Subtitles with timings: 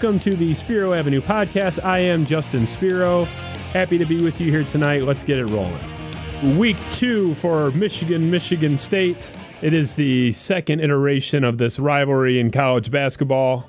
[0.00, 1.84] Welcome to the Spiro Avenue podcast.
[1.84, 3.24] I am Justin Spiro.
[3.72, 5.02] Happy to be with you here tonight.
[5.02, 6.56] Let's get it rolling.
[6.56, 9.32] Week two for Michigan, Michigan State.
[9.60, 13.68] It is the second iteration of this rivalry in college basketball.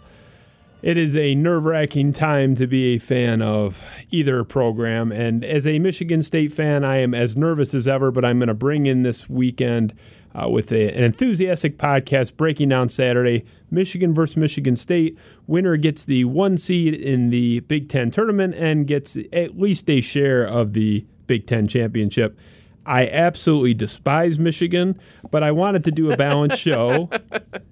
[0.83, 5.11] It is a nerve wracking time to be a fan of either program.
[5.11, 8.49] And as a Michigan State fan, I am as nervous as ever, but I'm going
[8.49, 9.95] to bring in this weekend
[10.35, 15.17] uh, with a, an enthusiastic podcast breaking down Saturday Michigan versus Michigan State.
[15.47, 20.01] Winner gets the one seed in the Big Ten tournament and gets at least a
[20.01, 22.37] share of the Big Ten championship.
[22.89, 24.99] I absolutely despise Michigan,
[25.29, 27.11] but I wanted to do a balanced show.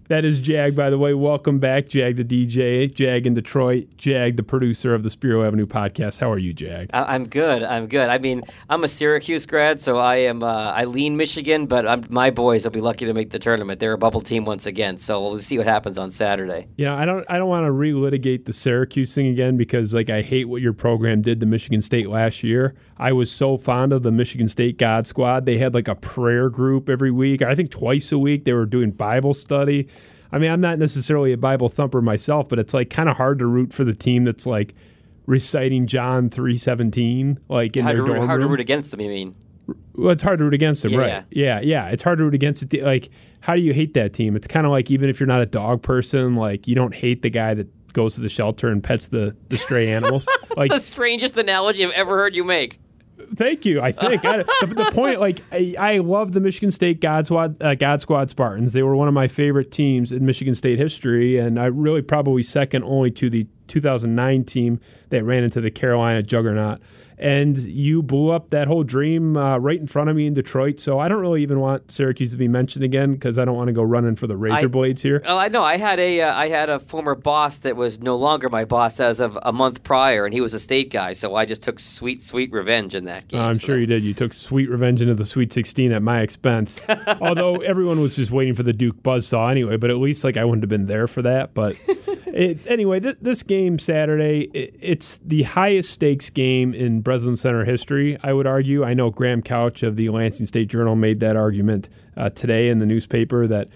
[0.09, 1.15] That is Jag, by the way.
[1.15, 5.65] Welcome back, Jag the DJ, Jag in Detroit, Jag the producer of the Spiro Avenue
[5.65, 6.19] podcast.
[6.19, 6.91] How are you, Jag?
[6.93, 7.63] I'm good.
[7.63, 8.09] I'm good.
[8.09, 10.43] I mean, I'm a Syracuse grad, so I am.
[10.43, 13.79] Uh, I lean Michigan, but I'm, my boys will be lucky to make the tournament.
[13.79, 16.67] They're a bubble team once again, so we'll see what happens on Saturday.
[16.77, 17.25] Yeah, I don't.
[17.27, 20.73] I don't want to relitigate the Syracuse thing again because, like, I hate what your
[20.73, 22.75] program did to Michigan State last year.
[22.99, 25.45] I was so fond of the Michigan State God Squad.
[25.45, 27.41] They had like a prayer group every week.
[27.41, 29.87] I think twice a week they were doing Bible study.
[30.31, 33.39] I mean, I'm not necessarily a Bible thumper myself, but it's like kind of hard
[33.39, 34.73] to root for the team that's like
[35.25, 38.51] reciting John 3:17 like in hard their to, root, dorm hard to room.
[38.51, 39.01] root against them.
[39.01, 39.35] You mean?
[39.95, 41.25] Well, it's hard to root against them, Yeah, right?
[41.29, 41.59] Yeah.
[41.59, 41.89] yeah, yeah.
[41.89, 42.83] It's hard to root against it.
[42.83, 43.09] Like,
[43.41, 44.35] how do you hate that team?
[44.35, 47.21] It's kind of like even if you're not a dog person, like you don't hate
[47.21, 50.27] the guy that goes to the shelter and pets the the stray animals.
[50.55, 52.79] like, the strangest analogy I've ever heard you make.
[53.35, 53.81] Thank you.
[53.81, 57.61] I think I, the, the point, like I, I love the Michigan State God Squad,
[57.61, 58.73] uh, God Squad Spartans.
[58.73, 62.43] They were one of my favorite teams in Michigan State history, and I really probably
[62.43, 64.79] second only to the 2009 team
[65.09, 66.79] that ran into the Carolina Juggernaut.
[67.19, 70.79] And you blew up that whole dream uh, right in front of me in Detroit.
[70.79, 73.69] So I don't really even want Syracuse to be mentioned again because I don't want
[73.69, 75.23] to go running for the razor blades here.
[75.25, 75.63] Oh, I know.
[75.63, 78.99] I had a uh, I had a former boss that was no longer my boss
[78.99, 81.13] as of a month prior, and he was a state guy.
[81.13, 83.39] So I just took sweet, sweet revenge in that game.
[83.39, 84.03] Uh, I'm So sure you did.
[84.03, 86.79] You took sweet revenge into the Sweet 16 at my expense.
[87.21, 90.45] Although everyone was just waiting for the Duke buzzsaw anyway, but at least like I
[90.45, 91.53] wouldn't have been there for that.
[91.53, 97.37] But it, anyway, th- this game Saturday, it, it's the highest stakes game in Breslin
[97.37, 98.17] Center history.
[98.21, 98.83] I would argue.
[98.83, 101.87] I know Graham Couch of the Lansing State Journal made that argument
[102.17, 103.69] uh, today in the newspaper that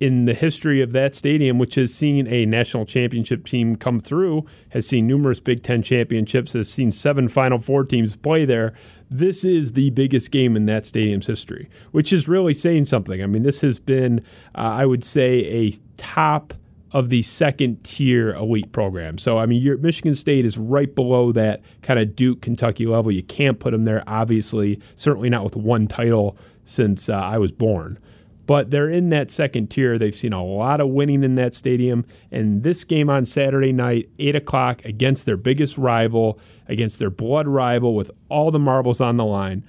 [0.00, 4.46] in the history of that stadium, which has seen a national championship team come through,
[4.70, 8.72] has seen numerous Big Ten championships, has seen seven Final Four teams play there.
[9.10, 13.22] This is the biggest game in that stadium's history, which is really saying something.
[13.22, 14.20] I mean, this has been,
[14.54, 16.54] uh, I would say, a top
[16.92, 19.18] of the second tier elite program.
[19.18, 23.12] So, I mean, Michigan State is right below that kind of Duke, Kentucky level.
[23.12, 27.52] You can't put them there, obviously, certainly not with one title since uh, I was
[27.52, 27.98] born
[28.48, 29.98] but they're in that second tier.
[29.98, 32.06] They've seen a lot of winning in that stadium.
[32.32, 37.46] And this game on Saturday night, 8 o'clock, against their biggest rival, against their blood
[37.46, 39.64] rival, with all the marbles on the line,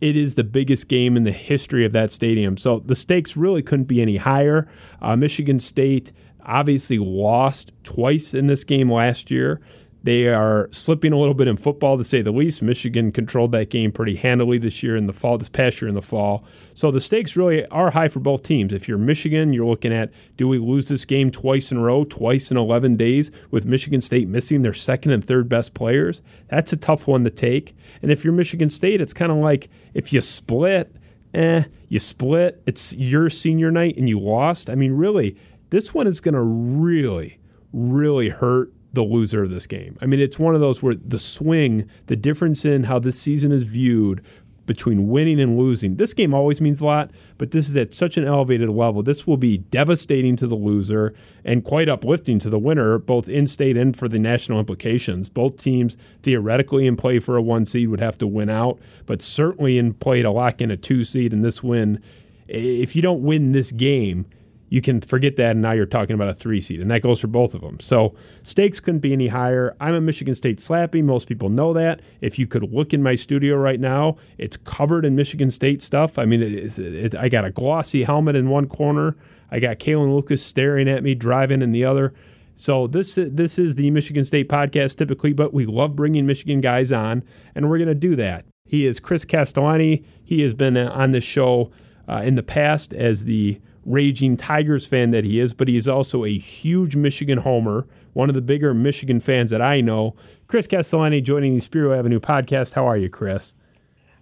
[0.00, 2.56] it is the biggest game in the history of that stadium.
[2.56, 4.68] So the stakes really couldn't be any higher.
[5.02, 6.12] Uh, Michigan State
[6.44, 9.60] obviously lost twice in this game last year.
[10.02, 12.62] They are slipping a little bit in football, to say the least.
[12.62, 15.94] Michigan controlled that game pretty handily this year in the fall, this past year in
[15.94, 16.42] the fall.
[16.74, 18.72] So the stakes really are high for both teams.
[18.72, 22.04] If you're Michigan, you're looking at do we lose this game twice in a row,
[22.04, 26.22] twice in 11 days, with Michigan State missing their second and third best players?
[26.48, 27.76] That's a tough one to take.
[28.00, 30.96] And if you're Michigan State, it's kind of like if you split,
[31.34, 34.70] eh, you split, it's your senior night and you lost.
[34.70, 35.36] I mean, really,
[35.70, 37.38] this one is going to really,
[37.72, 39.96] really hurt the loser of this game.
[40.00, 43.52] I mean, it's one of those where the swing, the difference in how this season
[43.52, 44.22] is viewed
[44.66, 45.96] between winning and losing.
[45.96, 49.02] This game always means a lot, but this is at such an elevated level.
[49.02, 51.12] This will be devastating to the loser
[51.44, 55.28] and quite uplifting to the winner, both in state and for the national implications.
[55.28, 59.22] Both teams, theoretically, in play for a one seed, would have to win out, but
[59.22, 62.00] certainly in play to lock in a two seed And this win.
[62.46, 64.26] If you don't win this game,
[64.70, 67.20] you can forget that, and now you're talking about a three seed, and that goes
[67.20, 67.80] for both of them.
[67.80, 68.14] So
[68.44, 69.76] stakes couldn't be any higher.
[69.80, 71.02] I'm a Michigan State slappy.
[71.02, 72.00] Most people know that.
[72.20, 76.20] If you could look in my studio right now, it's covered in Michigan State stuff.
[76.20, 79.16] I mean, it, it, I got a glossy helmet in one corner.
[79.50, 82.14] I got Kalin Lucas staring at me, driving in the other.
[82.54, 86.92] So this this is the Michigan State podcast typically, but we love bringing Michigan guys
[86.92, 87.24] on,
[87.56, 88.44] and we're going to do that.
[88.66, 90.04] He is Chris Castellani.
[90.22, 91.72] He has been on this show
[92.08, 95.88] uh, in the past as the raging Tigers fan that he is, but he is
[95.88, 100.14] also a huge Michigan homer, one of the bigger Michigan fans that I know.
[100.46, 102.74] Chris Castellani joining the Spiro Avenue podcast.
[102.74, 103.54] How are you, Chris?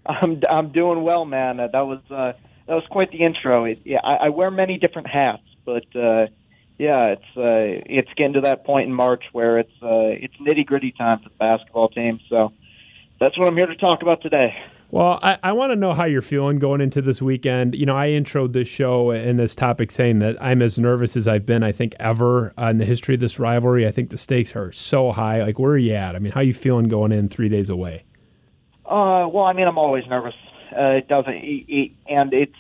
[0.07, 1.61] I'm I'm doing well, man.
[1.61, 2.33] Uh, that was uh,
[2.67, 3.65] that was quite the intro.
[3.65, 6.27] It, yeah, I, I wear many different hats, but uh,
[6.79, 10.65] Yeah, it's uh, it's getting to that point in March where it's uh, it's nitty
[10.65, 12.21] gritty time for the basketball team.
[12.29, 12.53] So
[13.19, 14.55] that's what I'm here to talk about today.
[14.91, 17.75] Well, I, I want to know how you're feeling going into this weekend.
[17.75, 21.29] You know, I introed this show and this topic saying that I'm as nervous as
[21.29, 23.87] I've been, I think, ever in the history of this rivalry.
[23.87, 25.43] I think the stakes are so high.
[25.43, 26.17] Like, where are you at?
[26.17, 28.05] I mean, how are you feeling going in three days away?
[28.87, 30.35] Uh, well, I mean, I'm always nervous.
[30.73, 32.57] Uh, it doesn't, it, it, and it's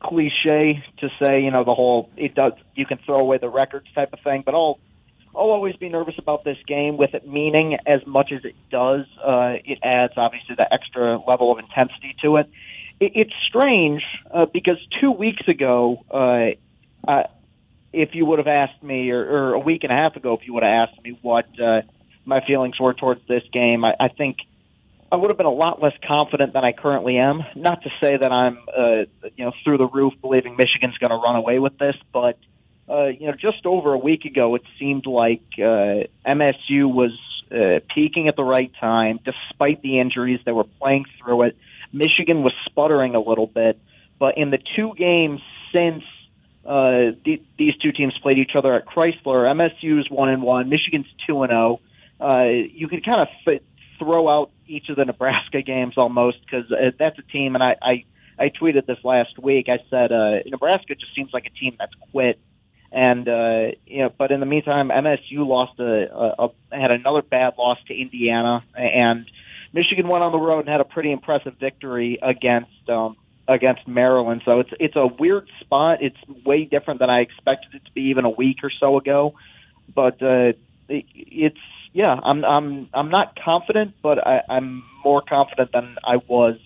[0.00, 2.52] cliche to say, you know, the whole it does.
[2.74, 4.78] You can throw away the records type of thing, but I'll
[5.34, 9.06] I'll always be nervous about this game with it meaning as much as it does.
[9.24, 12.50] Uh, it adds obviously the extra level of intensity to it.
[12.98, 17.22] it it's strange uh, because two weeks ago, uh, uh,
[17.92, 20.46] if you would have asked me, or, or a week and a half ago, if
[20.46, 21.82] you would have asked me what uh,
[22.24, 24.38] my feelings were towards this game, I, I think
[25.12, 27.42] I would have been a lot less confident than I currently am.
[27.56, 31.16] Not to say that I'm, uh, you know, through the roof believing Michigan's going to
[31.16, 32.38] run away with this, but
[32.90, 37.12] uh, you know, just over a week ago, it seemed like uh, MSU was
[37.52, 40.40] uh, peaking at the right time, despite the injuries.
[40.44, 41.56] They were playing through it.
[41.92, 43.78] Michigan was sputtering a little bit,
[44.18, 45.40] but in the two games
[45.72, 46.02] since
[46.64, 51.06] uh, the, these two teams played each other at Chrysler, MSU's one and one, Michigan's
[51.26, 51.80] two and zero.
[52.20, 52.26] Oh.
[52.26, 53.64] Uh, you could kind of fit,
[53.98, 57.76] throw out each of the Nebraska games almost because uh, that's a team, and I,
[57.80, 58.04] I
[58.38, 59.68] I tweeted this last week.
[59.68, 62.40] I said uh, Nebraska just seems like a team that's quit,
[62.92, 66.50] and uh, you know, but in the meantime, MSU lost a, a, a
[66.80, 69.30] had another bad loss to Indiana, and
[69.72, 73.16] Michigan went on the road and had a pretty impressive victory against um,
[73.46, 74.42] against Maryland.
[74.44, 76.02] So it's it's a weird spot.
[76.02, 79.34] It's way different than I expected it to be even a week or so ago,
[79.94, 80.52] but uh,
[80.88, 81.58] it, it's
[81.92, 86.58] yeah, I'm I'm I'm not confident, but I, I'm more confident than I was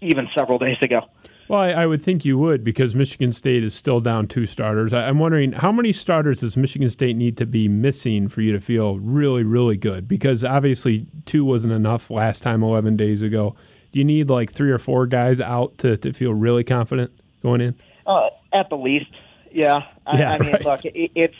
[0.00, 1.02] even several days ago.
[1.50, 4.92] Well, I, I, would think you would because Michigan State is still down two starters.
[4.92, 8.52] I, am wondering how many starters does Michigan State need to be missing for you
[8.52, 10.06] to feel really, really good?
[10.06, 13.56] Because obviously two wasn't enough last time 11 days ago.
[13.90, 17.10] Do you need like three or four guys out to, to feel really confident
[17.42, 17.74] going in?
[18.06, 19.10] Uh, at the least,
[19.50, 19.88] yeah.
[20.06, 20.64] I, yeah, I mean, right.
[20.64, 21.34] look, it, it's.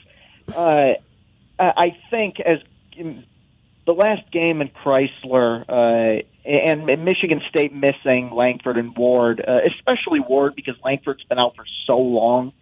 [0.57, 0.95] Uh,
[1.61, 2.59] I think as
[2.97, 10.21] the last game in Chrysler uh, and, Michigan State missing Langford and Ward, uh, especially
[10.21, 12.53] Ward because Langford's been out for so long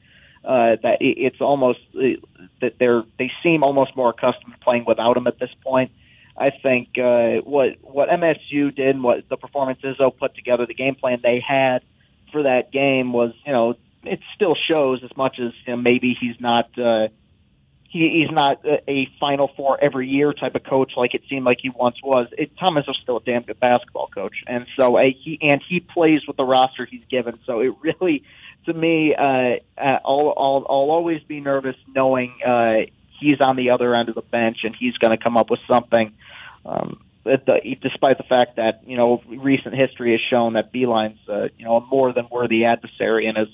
[0.44, 2.18] uh, that it's almost uh,
[2.60, 5.92] that they're they seem almost more accustomed to playing without him at this point.
[6.36, 10.74] I think uh, what what MSU did, and what the performance Izzo put together, the
[10.74, 11.82] game plan they had
[12.32, 16.16] for that game was, you know, it still shows as much as you know, maybe
[16.18, 16.70] he's not.
[16.78, 17.08] Uh,
[17.88, 21.58] he, he's not a, Final Four every year type of coach like it seemed like
[21.60, 22.28] he once was.
[22.36, 25.80] It, Thomas is still a damn good basketball coach, and so uh, he and he
[25.80, 27.38] plays with the roster he's given.
[27.46, 28.24] So it really,
[28.66, 33.70] to me, uh, uh, I'll, I'll I'll always be nervous knowing uh, he's on the
[33.70, 36.12] other end of the bench and he's going to come up with something.
[36.66, 41.48] Um, the, despite the fact that you know recent history has shown that Beilein's uh,
[41.56, 43.48] you know a more than worthy adversary and has,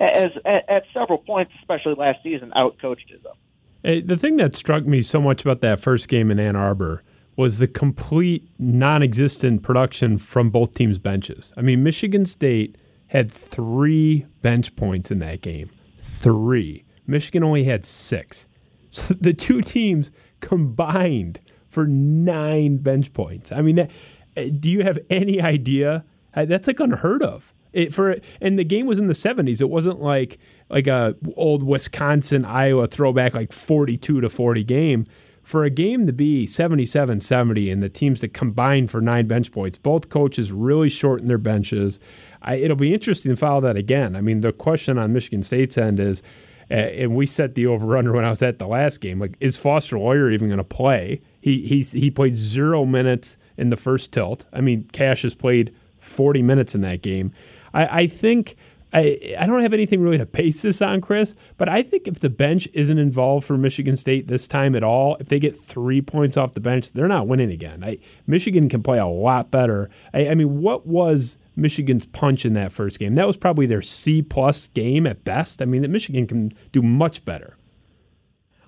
[0.00, 3.34] as at, at several points, especially last season, outcoached his own.
[3.82, 7.02] The thing that struck me so much about that first game in Ann Arbor
[7.36, 11.52] was the complete non existent production from both teams' benches.
[11.56, 12.76] I mean, Michigan State
[13.08, 15.70] had three bench points in that game.
[15.98, 16.84] Three.
[17.06, 18.46] Michigan only had six.
[18.94, 20.10] So the two teams
[20.40, 23.50] combined for nine bench points.
[23.50, 23.88] I mean,
[24.36, 26.04] eh, do you have any idea?
[26.34, 27.54] That's like unheard of.
[27.72, 29.60] It, for and the game was in the 70s.
[29.60, 30.38] It wasn't like
[30.68, 35.06] like a old Wisconsin Iowa throwback like 42 to 40 game.
[35.42, 39.76] For a game to be 77-70 and the teams to combine for nine bench points,
[39.76, 41.98] both coaches really shortened their benches.
[42.42, 44.14] I, it'll be interesting to follow that again.
[44.14, 46.22] I mean, the question on Michigan State's end is,
[46.70, 49.18] and we set the over under when I was at the last game.
[49.18, 51.20] Like, is Foster Loyer even going to play?
[51.40, 54.46] He he's, he played zero minutes in the first tilt.
[54.52, 57.32] I mean, Cash has played 40 minutes in that game.
[57.74, 58.56] I, I think
[58.92, 62.20] I, I don't have anything really to base this on, Chris, but I think if
[62.20, 66.02] the bench isn't involved for Michigan State this time at all, if they get three
[66.02, 67.82] points off the bench, they're not winning again.
[67.82, 69.88] I, Michigan can play a lot better.
[70.12, 73.14] I, I mean, what was Michigan's punch in that first game?
[73.14, 75.62] That was probably their C plus game at best.
[75.62, 77.56] I mean, that Michigan can do much better.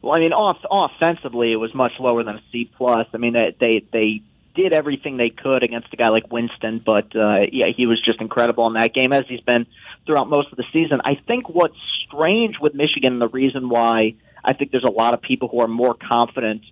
[0.00, 3.06] Well, I mean, off, offensively, it was much lower than a C plus.
[3.12, 4.22] I mean, they they
[4.54, 8.20] did everything they could against a guy like Winston, but uh, yeah, he was just
[8.20, 9.66] incredible in that game as he's been
[10.06, 11.00] throughout most of the season.
[11.04, 15.14] I think what's strange with Michigan, and the reason why I think there's a lot
[15.14, 16.62] of people who are more confident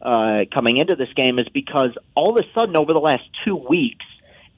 [0.00, 3.56] uh, coming into this game is because all of a sudden over the last two
[3.56, 4.04] weeks,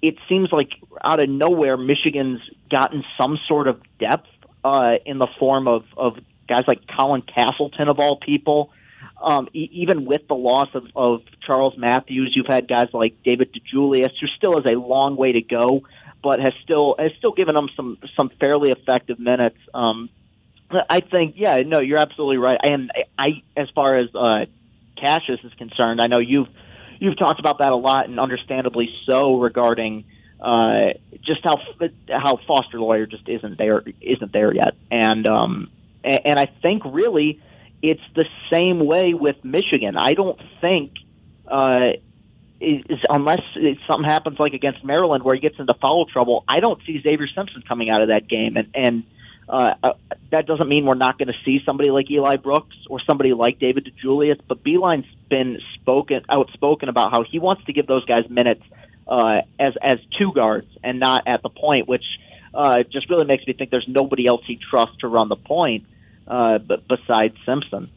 [0.02, 0.70] it seems like
[1.02, 4.28] out of nowhere Michigan's gotten some sort of depth
[4.64, 6.16] uh, in the form of of
[6.48, 8.70] guys like Colin Castleton of all people.
[9.24, 13.50] Um, e- even with the loss of, of Charles Matthews, you've had guys like David
[13.52, 15.82] DeJulius, who still has a long way to go,
[16.22, 19.58] but has still has still given them some some fairly effective minutes.
[19.72, 20.10] Um,
[20.70, 22.58] I think, yeah, no, you're absolutely right.
[22.62, 24.46] And I, as far as uh,
[25.00, 26.48] Cassius is concerned, I know you've
[26.98, 30.04] you've talked about that a lot, and understandably so, regarding
[30.40, 31.56] uh, just how
[32.08, 35.70] how Foster Loyer just isn't there isn't there yet, and um,
[36.02, 37.40] and, and I think really
[37.90, 39.96] it's the same way with Michigan.
[39.96, 40.92] I don't think.
[41.46, 41.92] Uh,
[42.60, 43.42] is, unless
[43.86, 47.26] something happens like against Maryland where he gets into foul trouble, I don't see Xavier
[47.34, 48.56] Simpson coming out of that game.
[48.56, 49.04] And, and
[49.48, 49.92] uh, uh,
[50.30, 53.58] that doesn't mean we're not going to see somebody like Eli Brooks or somebody like
[53.58, 58.24] David DeJulius, but Beilein's been spoken outspoken about how he wants to give those guys
[58.30, 58.62] minutes
[59.06, 62.04] uh, as as two guards and not at the point, which
[62.54, 65.84] uh, just really makes me think there's nobody else he trusts to run the point,
[66.26, 67.90] uh, but besides Simpson.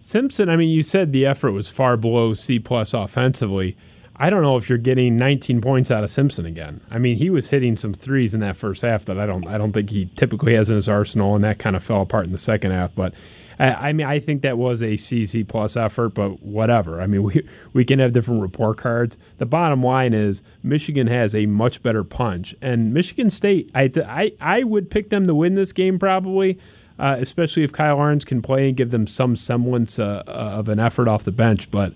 [0.00, 3.76] Simpson, I mean, you said the effort was far below C plus offensively.
[4.16, 6.80] I don't know if you're getting 19 points out of Simpson again.
[6.90, 9.58] I mean, he was hitting some threes in that first half that I don't I
[9.58, 12.32] don't think he typically has in his arsenal, and that kind of fell apart in
[12.32, 12.94] the second half.
[12.94, 13.12] But
[13.58, 14.96] I, I mean, I think that was a
[15.44, 17.00] plus effort, but whatever.
[17.00, 19.16] I mean, we we can have different report cards.
[19.38, 23.70] The bottom line is Michigan has a much better punch, and Michigan State.
[23.74, 26.58] I I, I would pick them to win this game probably.
[26.96, 30.78] Uh, especially if Kyle Ahrens can play and give them some semblance uh, of an
[30.78, 31.68] effort off the bench.
[31.70, 31.92] But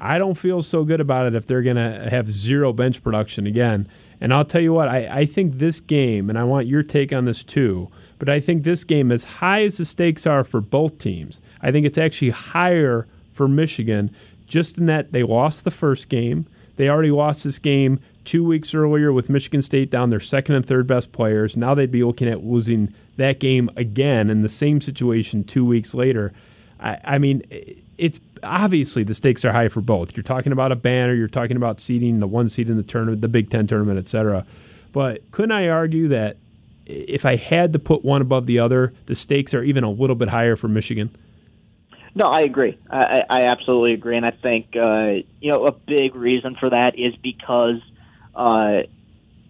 [0.00, 3.46] I don't feel so good about it if they're going to have zero bench production
[3.46, 3.88] again.
[4.20, 7.12] And I'll tell you what, I, I think this game, and I want your take
[7.12, 7.88] on this too,
[8.18, 11.70] but I think this game, as high as the stakes are for both teams, I
[11.70, 14.10] think it's actually higher for Michigan
[14.46, 16.46] just in that they lost the first game.
[16.76, 20.66] They already lost this game two weeks earlier with Michigan State down their second and
[20.66, 21.56] third best players.
[21.56, 25.94] Now they'd be looking at losing that game again in the same situation two weeks
[25.94, 26.32] later.
[26.78, 27.42] I, I mean,
[27.96, 30.16] it's obviously the stakes are high for both.
[30.16, 33.20] You're talking about a banner, you're talking about seeding the one seed in the tournament,
[33.20, 34.44] the Big Ten tournament, etc.
[34.92, 36.36] But couldn't I argue that
[36.84, 40.16] if I had to put one above the other, the stakes are even a little
[40.16, 41.14] bit higher for Michigan?
[42.14, 42.78] No, I agree.
[42.90, 46.98] I, I absolutely agree, and I think uh, you know a big reason for that
[46.98, 47.80] is because
[48.36, 48.82] uh,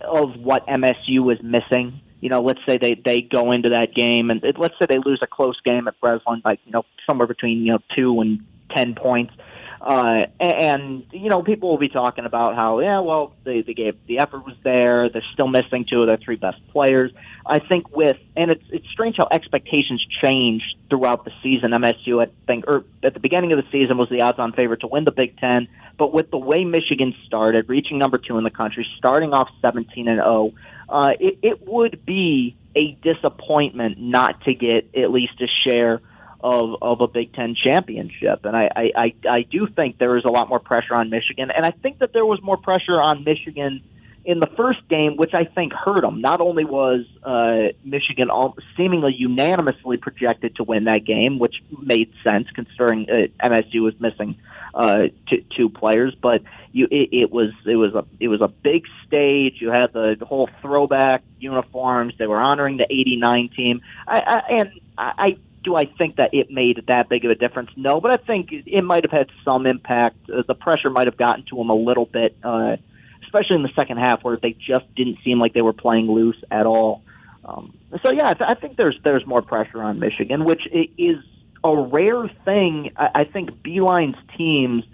[0.00, 4.31] of what MSU was missing you know, let's say they they go into that game
[4.31, 7.28] and it, let's say they lose a close game at Breslin by you know somewhere
[7.28, 8.40] between you know two and
[8.75, 9.35] ten points.
[9.80, 13.97] Uh, and you know, people will be talking about how yeah, well, they they gave
[14.06, 15.09] the effort was there.
[15.09, 17.12] They're still missing two of their three best players.
[17.45, 21.71] I think with and it's it's strange how expectations change throughout the season.
[21.71, 24.87] MSU, I think, or at the beginning of the season was the odds-on favorite to
[24.87, 25.68] win the Big Ten,
[25.99, 30.09] but with the way Michigan started, reaching number two in the country, starting off 17
[30.09, 30.52] and 0,
[30.88, 36.00] uh, it, it would be a disappointment not to get at least a share
[36.47, 38.45] of of a Big Ten championship.
[38.45, 41.50] And I, I, I, I do think there is a lot more pressure on Michigan,
[41.50, 43.83] and I think that there was more pressure on Michigan
[44.25, 46.21] in the first game, which I think hurt them.
[46.21, 52.12] Not only was uh, Michigan all, seemingly unanimously projected to win that game, which made
[52.23, 54.37] sense considering uh, MSU was missing
[54.75, 58.49] uh, two, two players, but you it, it was it was a it was a
[58.49, 59.55] big stage.
[59.59, 62.15] You had the, the whole throwback uniforms.
[62.19, 66.49] They were honoring the '89 team, I, I, and I do I think that it
[66.49, 67.70] made that big of a difference?
[67.76, 70.16] No, but I think it might have had some impact.
[70.30, 72.76] Uh, the pressure might have gotten to them a little bit, uh,
[73.25, 76.40] especially in the second half where they just didn't seem like they were playing loose
[76.52, 77.02] at all.
[77.44, 81.16] Um, so yeah, I, th- I think there's there's more pressure on Michigan, which is
[81.64, 82.92] a rare thing.
[82.96, 84.85] I, I think Beilein's teams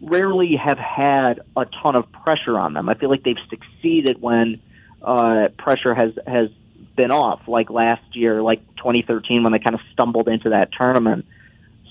[0.00, 2.88] rarely have had a ton of pressure on them.
[2.88, 4.62] I feel like they've succeeded when
[5.02, 6.50] uh, pressure has has
[7.00, 11.24] been off, like last year, like 2013 when they kind of stumbled into that tournament.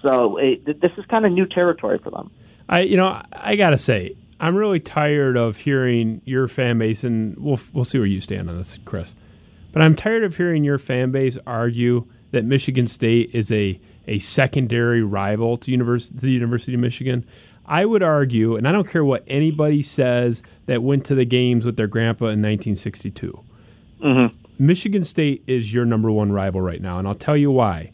[0.04, 2.30] So it, this is kind of new territory for them.
[2.70, 7.36] I, you know, I gotta say, I'm really tired of hearing your fan base, and
[7.40, 9.16] we'll we'll see where you stand on this, Chris.
[9.74, 14.20] But I'm tired of hearing your fan base argue that Michigan State is a a
[14.20, 17.26] secondary rival to, univers- to the University of Michigan.
[17.66, 21.66] I would argue, and I don't care what anybody says that went to the games
[21.66, 23.44] with their grandpa in 1962.
[24.04, 24.49] Mm-hmm.
[24.60, 27.92] Michigan State is your number one rival right now, and I'll tell you why.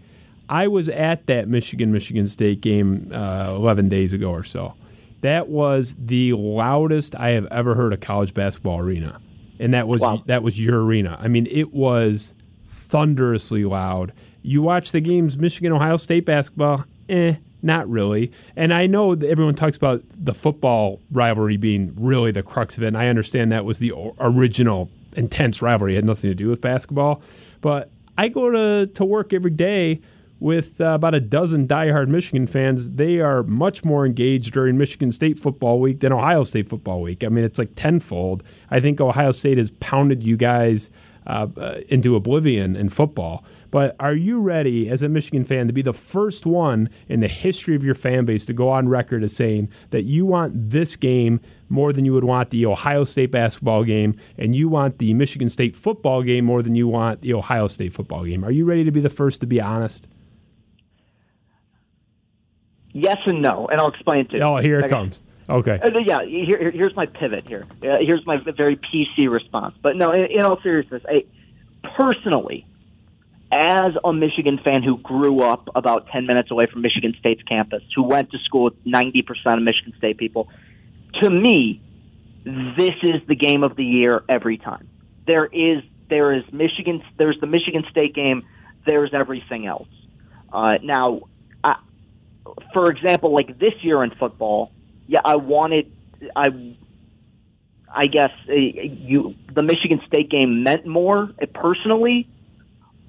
[0.50, 4.74] I was at that Michigan Michigan State game uh, 11 days ago or so.
[5.22, 9.20] That was the loudest I have ever heard a college basketball arena,
[9.60, 10.24] and that was wow.
[10.26, 11.18] that was your arena.
[11.22, 12.34] I mean, it was
[12.66, 14.12] thunderously loud.
[14.42, 18.32] You watch the games, Michigan Ohio State basketball, eh, not really.
[18.56, 22.84] And I know that everyone talks about the football rivalry being really the crux of
[22.84, 25.94] it, and I understand that was the original intense rivalry.
[25.94, 27.22] It had nothing to do with basketball.
[27.62, 30.02] But I go to, to work every day
[30.40, 35.12] with uh, about a dozen diehard Michigan fans, they are much more engaged during Michigan
[35.12, 37.24] State football week than Ohio State football week.
[37.24, 38.44] I mean, it's like tenfold.
[38.70, 40.90] I think Ohio State has pounded you guys
[41.26, 43.44] uh, uh, into oblivion in football.
[43.76, 47.28] But are you ready, as a Michigan fan, to be the first one in the
[47.28, 50.96] history of your fan base to go on record as saying that you want this
[50.96, 55.14] game more than you would want the Ohio State basketball game, and you want the
[55.14, 58.46] Michigan State football game more than you want the Ohio State football game?
[58.46, 60.08] Are you ready to be the first to be honest?
[62.94, 64.42] Yes and no, and I'll explain it to you.
[64.42, 65.22] Oh, here it comes.
[65.50, 65.82] Okay.
[65.84, 67.66] Uh, yeah, here, here's my pivot here.
[67.84, 69.76] Uh, here's my very PC response.
[69.82, 71.26] But no, in, in all seriousness, I,
[71.98, 72.66] personally,
[73.56, 77.82] as a Michigan fan who grew up about 10 minutes away from Michigan State's campus,
[77.96, 79.24] who went to school with 90%
[79.58, 80.50] of Michigan State people,
[81.24, 81.82] to me,
[82.44, 84.90] this is the game of the year every time.
[85.26, 88.44] There is there is Michigan there's the Michigan State game,
[88.86, 89.88] there's everything else.
[90.52, 91.22] Uh, now,
[91.64, 91.78] I,
[92.74, 94.72] for example, like this year in football,
[95.08, 95.92] yeah, I wanted
[96.36, 96.76] I
[97.90, 102.28] I guess uh, you the Michigan State game meant more uh, personally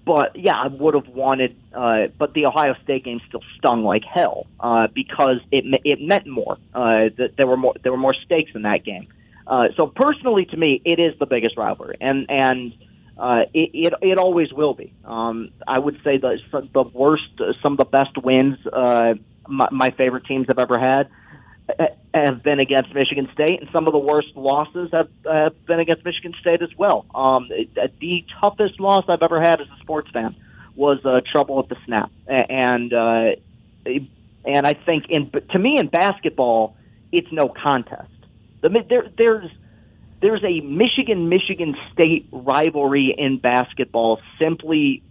[0.06, 1.56] but yeah, I would have wanted.
[1.74, 6.26] Uh, but the Ohio State game still stung like hell uh, because it it meant
[6.26, 6.56] more.
[6.72, 9.08] Uh, that there were more there were more stakes in that game.
[9.46, 12.72] Uh, so personally, to me, it is the biggest rivalry, and and
[13.18, 14.92] uh, it, it it always will be.
[15.04, 16.38] Um, I would say the
[16.72, 17.24] the worst,
[17.60, 19.14] some of the best wins uh,
[19.48, 21.08] my, my favorite teams have ever had
[22.14, 26.04] have been against Michigan State, and some of the worst losses have, have been against
[26.04, 27.04] Michigan State as well.
[27.14, 30.34] Um, the toughest loss I've ever had as a sports fan
[30.74, 33.32] was uh, trouble at the snap, and uh,
[34.44, 36.76] and I think in to me in basketball,
[37.12, 38.10] it's no contest.
[38.60, 39.50] The, there, there's
[40.20, 45.02] there's a Michigan Michigan State rivalry in basketball simply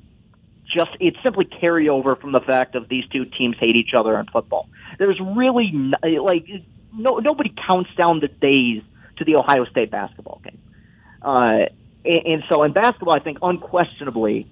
[0.65, 4.25] just it's simply carryover from the fact of these two teams hate each other in
[4.27, 4.67] football.
[4.99, 5.71] There's really
[6.03, 6.47] like
[6.93, 8.83] no nobody counts down the days
[9.17, 10.59] to the Ohio State basketball game.
[11.21, 11.67] Uh,
[12.03, 14.47] and, and so in basketball, I think unquestionably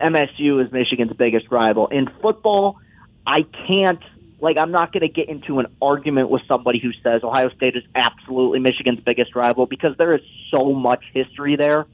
[0.00, 1.88] MSU is Michigan's biggest rival.
[1.88, 2.78] In football,
[3.26, 4.02] I can't
[4.40, 7.76] like I'm not going to get into an argument with somebody who says Ohio State
[7.76, 11.86] is absolutely Michigan's biggest rival because there is so much history there.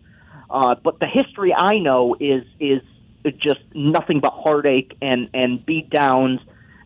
[0.51, 2.83] Uh, but the history I know is is
[3.30, 6.40] just nothing but heartache and and beat downs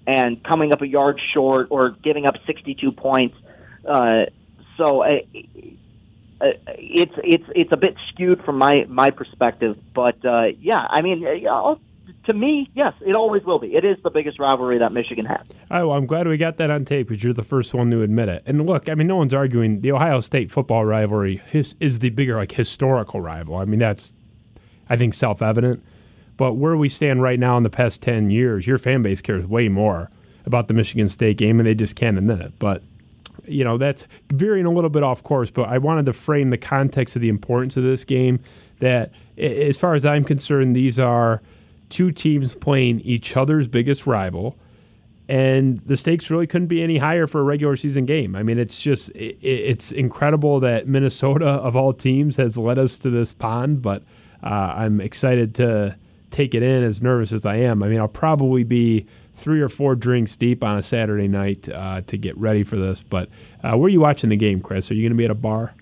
[0.07, 3.37] and coming up a yard short or giving up 62 points.
[3.85, 4.27] Uh,
[4.77, 5.19] so uh,
[6.41, 11.01] uh, it's it's it's a bit skewed from my my perspective, but uh, yeah, I
[11.01, 11.75] mean, uh,
[12.27, 13.69] to me, yes, it always will be.
[13.75, 15.51] It is the biggest rivalry that Michigan has.
[15.71, 17.91] All right, well, I'm glad we got that on tape because you're the first one
[17.91, 18.43] to admit it.
[18.47, 22.11] And look, I mean, no one's arguing the Ohio State football rivalry is, is the
[22.11, 23.57] bigger like historical rival.
[23.57, 24.15] I mean, that's
[24.89, 25.83] I think self evident.
[26.37, 29.47] But where we stand right now in the past 10 years, your fan base cares
[29.47, 30.11] way more
[30.45, 32.53] about the Michigan State game, and they just can't admit it.
[32.59, 32.83] But,
[33.47, 36.59] you know, that's veering a little bit off course, but I wanted to frame the
[36.59, 38.41] context of the importance of this game.
[38.79, 41.41] That, as far as I'm concerned, these are
[41.89, 44.57] two teams playing each other's biggest rival.
[45.29, 48.37] And the stakes really couldn't be any higher for a regular season game.
[48.37, 53.11] I mean, it's just it's incredible that Minnesota, of all teams, has led us to
[53.11, 53.83] this pond.
[53.83, 54.05] But
[54.43, 55.97] uh, I'm excited to
[56.31, 57.83] take it in as nervous as I am.
[57.83, 62.01] I mean, I'll probably be three or four drinks deep on a Saturday night uh,
[62.07, 63.03] to get ready for this.
[63.03, 63.29] But
[63.63, 64.91] uh, where are you watching the game, Chris?
[64.91, 65.75] Are you going to be at a bar?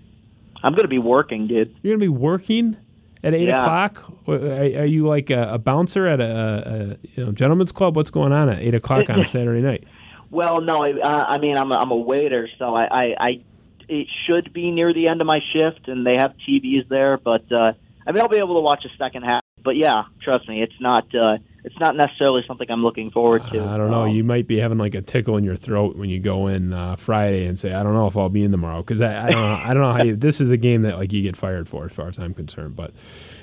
[0.62, 1.74] I'm going to be working, dude.
[1.83, 2.76] You're going to be working
[3.22, 3.62] at eight yeah.
[3.62, 4.12] o'clock.
[4.26, 7.96] Are, are, you like a, a bouncer at a, a, you know gentleman's club?
[7.96, 9.85] What's going on at eight o'clock on a Saturday night?
[10.30, 13.44] Well, no, I, uh, I mean I'm a, I'm a waiter, so I, I, I
[13.88, 17.18] it should be near the end of my shift, and they have TVs there.
[17.18, 17.74] But uh,
[18.07, 20.79] I mean, I'll be able to watch a second half but yeah, trust me, it's
[20.81, 23.64] not uh, it's not necessarily something I'm looking forward to.
[23.64, 24.03] I don't know.
[24.03, 26.74] Um, you might be having like a tickle in your throat when you go in
[26.74, 29.31] uh, Friday and say, "I don't know if I'll be in tomorrow," because I, I,
[29.31, 29.55] don't know.
[29.55, 30.14] I don't know how you.
[30.14, 32.77] This is a game that like you get fired for, as far as I'm concerned.
[32.77, 32.92] But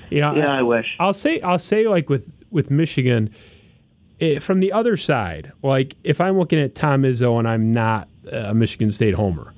[0.08, 0.86] you know, yeah, I, I wish.
[1.00, 3.30] I'll say I'll say like with with Michigan.
[4.20, 8.08] It, from the other side, like if I'm looking at Tom Izzo and I'm not
[8.30, 9.51] a Michigan State homer,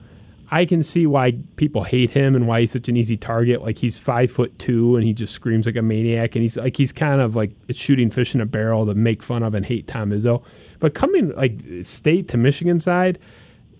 [0.55, 3.61] I can see why people hate him and why he's such an easy target.
[3.61, 6.77] Like he's five foot two and he just screams like a maniac, and he's like
[6.77, 9.89] he's kind of like shooting fish in a barrel to make fun of and hate
[9.89, 10.45] Tom Izzo.
[10.79, 13.19] But coming like state to Michigan side,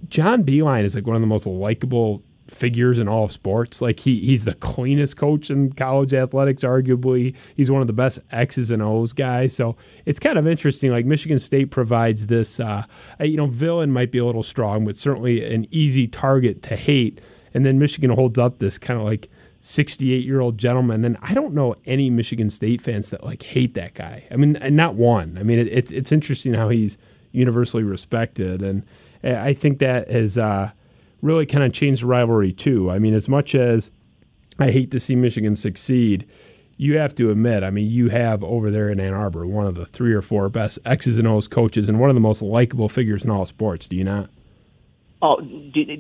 [0.09, 3.81] John Beilein is like one of the most likable figures in all of sports.
[3.81, 7.35] Like he he's the cleanest coach in college athletics, arguably.
[7.55, 9.55] He's one of the best X's and O's guys.
[9.55, 10.91] So it's kind of interesting.
[10.91, 12.85] Like Michigan State provides this, uh,
[13.21, 17.21] you know, villain might be a little strong, but certainly an easy target to hate.
[17.55, 19.29] And then Michigan holds up this kind of like
[19.61, 23.75] 68 year old gentleman, and I don't know any Michigan State fans that like hate
[23.75, 24.25] that guy.
[24.31, 25.39] I mean, not one.
[25.39, 26.99] I mean, it, it's it's interesting how he's
[27.33, 28.85] universally respected, and
[29.23, 30.73] I think that has uh,
[31.25, 32.91] really kind of changed the rivalry too.
[32.91, 33.91] I mean, as much as
[34.59, 36.27] I hate to see Michigan succeed,
[36.77, 39.75] you have to admit, I mean, you have over there in Ann Arbor one of
[39.75, 42.89] the three or four best X's and O's coaches and one of the most likable
[42.89, 43.89] figures in all sports.
[43.89, 44.29] Do you not?
[45.23, 45.41] Oh,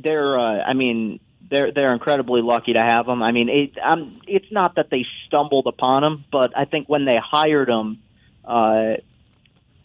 [0.02, 0.38] they're.
[0.38, 3.22] Uh, I mean, they're they're incredibly lucky to have him.
[3.22, 7.06] I mean, it, um, it's not that they stumbled upon him, but I think when
[7.06, 8.02] they hired him,
[8.44, 8.96] uh,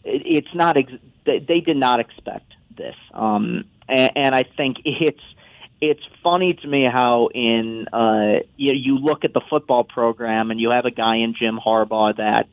[0.04, 0.76] it, it's not.
[0.76, 0.92] Ex-
[1.24, 5.20] they, they did not expect this, um, and, and I think it's
[5.80, 10.60] it's funny to me how in uh, you, you look at the football program and
[10.60, 12.48] you have a guy in Jim Harbaugh that,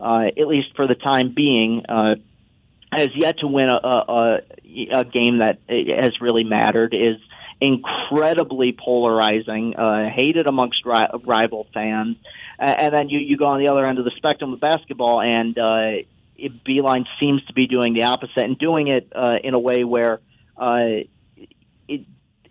[0.00, 2.14] uh, at least for the time being, uh,
[2.92, 4.38] has yet to win a, a,
[4.92, 6.94] a game that has really mattered.
[6.94, 7.20] Is
[7.60, 12.16] incredibly polarizing, uh, hated amongst ri- rival fans,
[12.58, 15.58] and then you you go on the other end of the spectrum with basketball, and
[15.58, 19.58] uh, it, Beilein seems to be doing the opposite and doing it uh, in a
[19.58, 20.20] way where.
[20.58, 21.06] Uh,
[21.88, 22.06] it,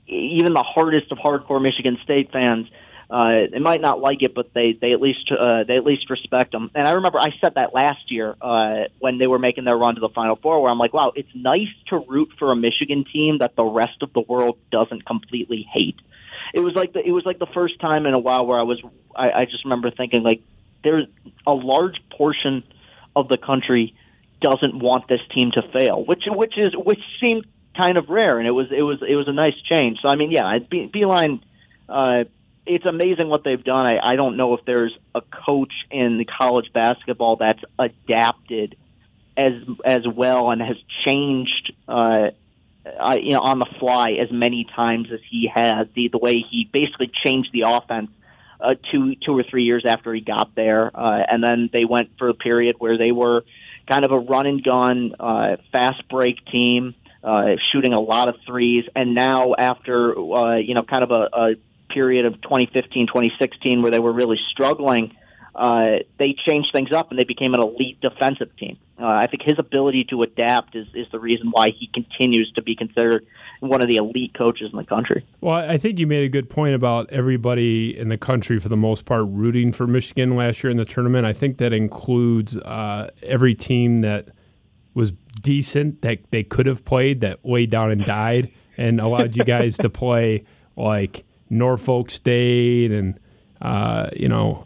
[0.08, 2.68] even the hardest of hardcore Michigan State fans,
[3.10, 6.10] uh, they might not like it, but they they at least uh, they at least
[6.10, 6.72] respect them.
[6.76, 9.96] And I remember I said that last year uh, when they were making their run
[9.96, 13.06] to the Final Four, where I'm like, wow, it's nice to root for a Michigan
[13.12, 16.00] team that the rest of the world doesn't completely hate.
[16.54, 18.64] It was like the it was like the first time in a while where I
[18.64, 18.82] was
[19.16, 20.42] I, I just remember thinking like
[20.84, 21.08] there's
[21.46, 22.64] a large portion
[23.16, 23.96] of the country
[24.42, 27.46] doesn't want this team to fail, which which is which seemed
[27.78, 30.00] kind of rare, and it was it was it was a nice change.
[30.02, 31.42] So I mean, yeah, Be- Beilein,
[31.88, 32.24] uh,
[32.66, 33.86] it's amazing what they've done.
[33.86, 38.76] I, I don't know if there's a coach in college basketball that's adapted
[39.38, 39.54] as
[39.86, 41.74] as well and has changed.
[41.88, 42.32] Uh,
[42.88, 45.88] uh, you know, on the fly as many times as he has.
[45.94, 48.10] The the way he basically changed the offense
[48.60, 52.12] uh, two two or three years after he got there, uh, and then they went
[52.18, 53.44] for a period where they were
[53.90, 56.96] kind of a run and gun, uh, fast break team
[57.72, 61.56] shooting a lot of threes, and now after uh, you know kind of a, a
[61.94, 65.16] period of 2015, 2016 where they were really struggling,
[65.56, 68.78] uh, they changed things up and they became an elite defensive team.
[69.00, 72.62] Uh, I think his ability to adapt is, is the reason why he continues to
[72.62, 73.26] be considered
[73.60, 75.26] one of the elite coaches in the country.
[75.42, 78.78] Well, I think you made a good point about everybody in the country, for the
[78.78, 81.26] most part, rooting for Michigan last year in the tournament.
[81.26, 84.30] I think that includes uh, every team that
[84.94, 89.44] was decent that they could have played that way down and died and allowed you
[89.44, 90.44] guys to play
[90.76, 93.20] like Norfolk State and
[93.62, 94.66] uh, you know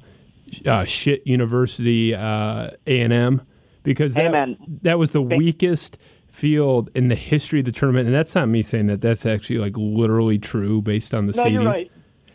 [0.65, 3.41] uh, shit University uh, A and M
[3.83, 4.57] because that, Amen.
[4.83, 8.63] that was the weakest field in the history of the tournament, and that's not me
[8.63, 9.01] saying that.
[9.01, 11.65] That's actually like literally true based on the no, seedings.
[11.65, 11.91] Right.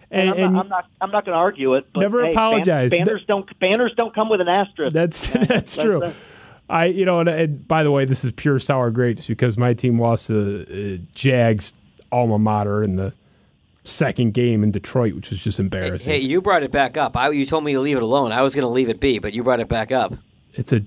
[0.08, 1.12] And, and, I'm, not, I'm not.
[1.12, 1.86] Not going to argue it.
[1.92, 2.92] But never hey, apologize.
[2.92, 3.58] Banners don't.
[3.58, 4.94] Banners don't come with an asterisk.
[4.94, 6.00] That's that's true.
[6.00, 6.16] That's,
[6.68, 9.72] I, you know, and, and, by the way, this is pure sour grapes because my
[9.74, 11.72] team lost the uh, Jags
[12.10, 13.12] alma mater in the
[13.84, 16.12] second game in Detroit, which was just embarrassing.
[16.12, 17.16] Hey, hey you brought it back up.
[17.16, 18.32] I, you told me to leave it alone.
[18.32, 20.14] I was going to leave it be, but you brought it back up.
[20.54, 20.82] It's a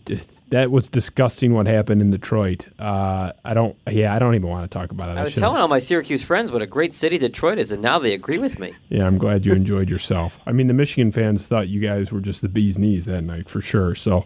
[0.50, 2.68] that was disgusting what happened in Detroit.
[2.80, 5.18] Uh, I don't, yeah, I don't even want to talk about it.
[5.18, 7.80] I, I was telling all my Syracuse friends what a great city Detroit is, and
[7.80, 8.74] now they agree with me.
[8.90, 10.40] Yeah, I'm glad you enjoyed yourself.
[10.48, 13.48] I mean, the Michigan fans thought you guys were just the bee's knees that night
[13.48, 13.96] for sure.
[13.96, 14.26] So.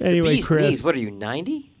[0.00, 1.72] Anyway, beast Chris, what are you ninety?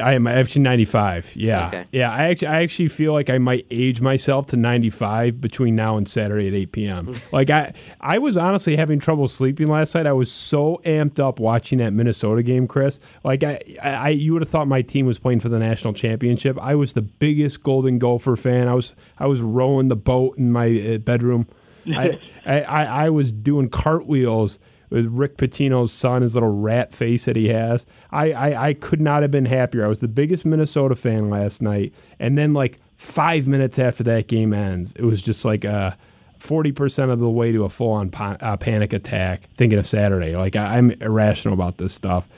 [0.00, 1.34] I am actually 95.
[1.34, 1.68] Yeah.
[1.68, 1.84] Okay.
[1.92, 2.12] Yeah.
[2.12, 6.08] I actually, I actually feel like I might age myself to 95 between now and
[6.08, 7.14] Saturday at 8 p.m.
[7.32, 10.06] like I, I was honestly having trouble sleeping last night.
[10.06, 13.00] I was so amped up watching that Minnesota game, Chris.
[13.24, 16.58] Like I, I you would have thought my team was playing for the national championship.
[16.60, 18.68] I was the biggest Golden Gopher fan.
[18.68, 21.48] I was, I was rowing the boat in my uh, bedroom.
[21.86, 24.58] I, I, I was doing cartwheels
[24.92, 27.86] with Rick Pitino's son, his little rat face that he has.
[28.10, 29.86] I, I, I could not have been happier.
[29.86, 31.94] I was the biggest Minnesota fan last night.
[32.18, 35.96] And then, like, five minutes after that game ends, it was just like a.
[36.38, 40.34] 40% of the way to a full on pa- uh, panic attack thinking of Saturday.
[40.34, 42.28] Like, I, am irrational about this stuff.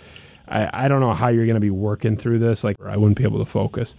[0.46, 2.62] I, I don't know how you're going to be working through this.
[2.62, 3.94] Like, I wouldn't be able to focus.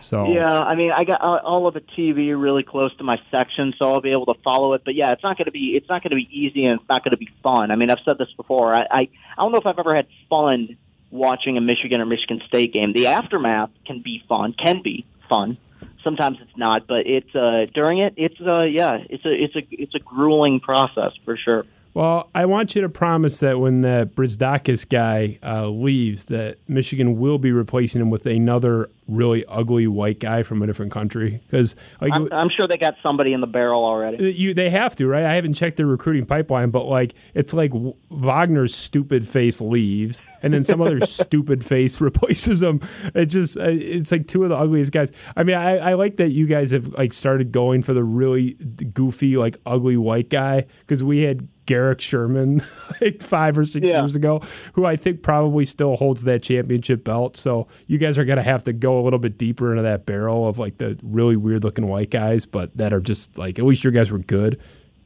[0.00, 3.74] So yeah, I mean, I got all of the TV really close to my section,
[3.78, 4.82] so I'll be able to follow it.
[4.84, 6.88] But yeah, it's not going to be it's not going to be easy and it's
[6.88, 7.70] not going to be fun.
[7.70, 8.74] I mean, I've said this before.
[8.74, 9.00] I, I
[9.36, 10.76] I don't know if I've ever had fun
[11.10, 12.92] watching a Michigan or Michigan State game.
[12.92, 15.58] The aftermath can be fun, can be fun.
[16.02, 19.62] Sometimes it's not, but it's uh during it, it's uh yeah, it's a it's a
[19.70, 21.64] it's a grueling process for sure.
[21.92, 27.18] Well, I want you to promise that when the Brazdeikis guy uh, leaves, that Michigan
[27.18, 31.40] will be replacing him with another really ugly white guy from a different country.
[31.46, 34.32] Because like, I'm, I'm sure they got somebody in the barrel already.
[34.32, 35.24] you, they have to, right?
[35.24, 37.72] I haven't checked their recruiting pipeline, but like, it's like
[38.10, 42.80] Wagner's stupid face leaves, and then some other stupid face replaces him.
[43.14, 45.10] It just, uh, it's like two of the ugliest guys.
[45.36, 48.54] I mean, I, I like that you guys have like started going for the really
[48.92, 52.62] goofy, like ugly white guy because we had Garrick Sherman
[53.00, 54.00] like five or six Yeah.
[54.00, 54.40] years ago,
[54.72, 57.36] who I think probably still holds that championship belt.
[57.36, 60.48] So you guys are gonna have to go a little bit deeper into that barrel
[60.48, 63.84] of like the really weird looking white guys, but that are just like at least
[63.84, 64.60] your guys were good.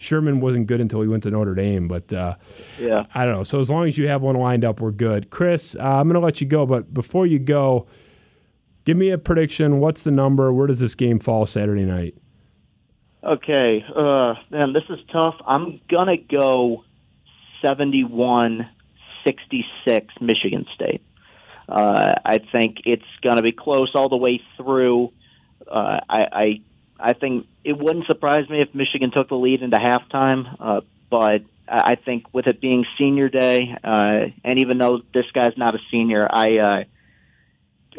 [0.05, 2.35] Sherman wasn't good until he went to Notre Dame, but uh,
[2.79, 3.07] Yeah.
[3.15, 3.43] I don't know.
[3.43, 5.31] So as long as you have one lined up, we're good.
[5.31, 7.87] Chris, uh, I'm going to let you go, but before you go,
[8.85, 9.81] give me a prediction.
[9.81, 10.53] What's the number?
[10.53, 12.15] Where does this game fall Saturday night?
[13.25, 15.37] Okay, uh, man, this is tough.
[15.47, 16.85] I'm gonna go
[17.65, 18.67] 71-66
[20.21, 21.03] Michigan State.
[21.67, 25.11] Uh, I think it's gonna be close all the way through.
[25.67, 26.61] Uh, I, I
[27.01, 31.43] I think it wouldn't surprise me if Michigan took the lead into halftime, uh, but
[31.67, 35.79] I think with it being senior day, uh, and even though this guy's not a
[35.91, 36.59] senior, I.
[36.59, 36.85] Uh,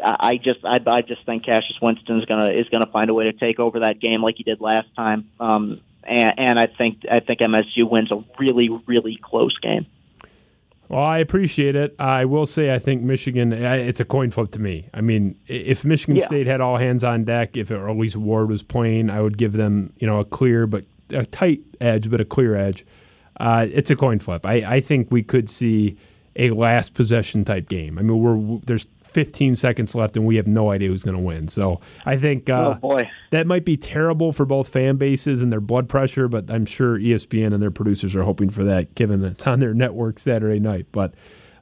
[0.04, 3.32] I just I, I just think Cassius Winston is gonna is gonna find a way
[3.32, 5.30] to take over that game like he did last time.
[5.39, 9.86] Um, and, and I think I think MSU wins a really really close game.
[10.89, 11.95] Well, I appreciate it.
[12.00, 14.88] I will say I think Michigan, it's a coin flip to me.
[14.93, 16.26] I mean, if Michigan Yeah.
[16.26, 19.54] State had all hands on deck, if at least Ward was playing, I would give
[19.54, 22.86] them you know a clear but a tight edge, but a clear edge.
[23.39, 24.45] Uh, it's a coin flip.
[24.45, 25.98] I, I think we could see
[26.36, 27.98] a last possession type game.
[27.98, 31.23] I mean, we're there's 15 seconds left, and we have no idea who's going to
[31.23, 31.47] win.
[31.47, 35.54] So I think uh, oh boy, that might be terrible for both fan bases and
[35.54, 39.21] their blood pressure, but I'm sure ESPN and their producers are hoping for that, given
[39.21, 40.88] that it's on their network Saturday night.
[40.91, 41.13] But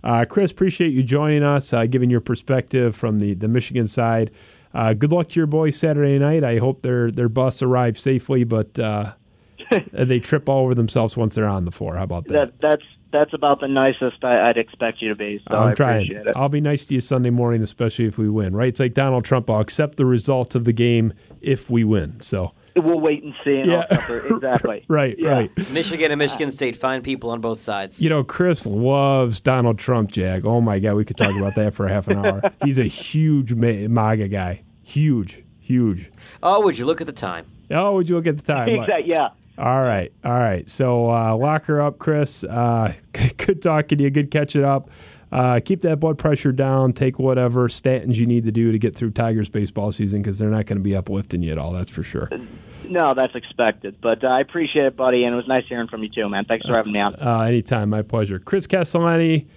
[0.03, 4.31] uh, Chris, appreciate you joining us, uh, giving your perspective from the, the Michigan side.
[4.73, 6.43] Uh, good luck to your boys Saturday night.
[6.43, 9.13] I hope their their bus arrives safely, but uh,
[9.91, 11.97] they trip all over themselves once they're on the floor.
[11.97, 12.33] How about that?
[12.33, 15.41] that that's that's about the nicest I, I'd expect you to be.
[15.49, 15.95] So I'm I trying.
[16.03, 16.33] appreciate it.
[16.35, 18.53] I'll be nice to you Sunday morning, especially if we win.
[18.53, 18.67] Right?
[18.67, 19.49] It's like Donald Trump.
[19.49, 22.19] I'll accept the results of the game if we win.
[22.19, 23.57] So We'll wait and see.
[23.59, 23.85] And Yeah.
[24.31, 24.83] Exactly.
[24.87, 25.29] right, Yeah.
[25.29, 25.71] right.
[25.71, 28.01] Michigan and Michigan State, fine people on both sides.
[28.01, 30.43] You know, Chris loves Donald Trump, Jag.
[30.45, 32.41] Oh my God, we could talk about that for a half an hour.
[32.65, 34.63] He's a huge MAGA guy.
[34.81, 36.11] Huge, huge.
[36.41, 37.45] oh, would you look at the time?
[37.69, 38.67] Oh, would you look at the time?
[38.81, 39.09] Exactly.
[39.09, 39.27] Yeah.
[39.57, 40.67] All right, all right.
[40.69, 42.43] So uh, lock her up, Chris.
[42.43, 42.93] Uh,
[43.37, 44.09] good talking to you.
[44.09, 44.89] Good catching up.
[45.31, 46.93] Uh, keep that blood pressure down.
[46.93, 50.49] Take whatever statins you need to do to get through Tigers baseball season because they're
[50.49, 51.71] not going to be uplifting you at all.
[51.71, 52.29] That's for sure.
[52.87, 53.95] No, that's expected.
[53.99, 56.45] But uh, I appreciate it, buddy, and it was nice hearing from you too, man.
[56.45, 57.15] Thanks for having me on.
[57.15, 58.37] Uh, anytime, my pleasure.
[58.37, 59.47] Chris Castellani,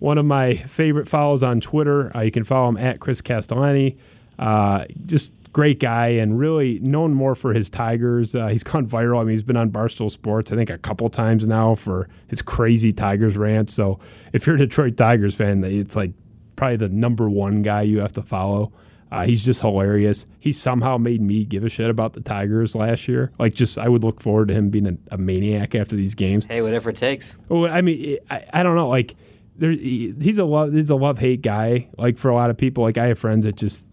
[0.00, 2.14] one of my favorite follows on Twitter.
[2.14, 3.96] Uh, you can follow him at Chris Castellani.
[4.38, 8.34] Uh, just great guy and really known more for his Tigers.
[8.34, 9.20] Uh, he's gone viral.
[9.20, 12.40] I mean, he's been on Barstool Sports, I think, a couple times now for his
[12.42, 13.70] crazy Tigers rant.
[13.70, 13.98] So
[14.32, 16.12] if you're a Detroit Tigers fan, it's like
[16.56, 18.72] probably the number one guy you have to follow.
[19.10, 20.24] Uh, he's just hilarious.
[20.40, 23.30] He somehow made me give a shit about the Tigers last year.
[23.38, 26.46] Like, just I would look forward to him being a, a maniac after these games.
[26.46, 27.36] Hey, whatever it takes.
[27.50, 28.88] Well, I mean, I, I don't know.
[28.88, 29.14] Like,
[29.58, 31.90] there, he- he's a love, he's a love hate guy.
[31.98, 33.84] Like for a lot of people, like I have friends that just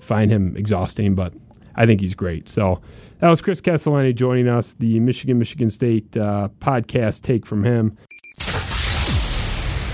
[0.00, 1.34] find him exhausting, but
[1.74, 2.48] I think he's great.
[2.48, 2.80] So
[3.20, 7.96] that was Chris Castellani joining us, the Michigan Michigan State uh, podcast take from him.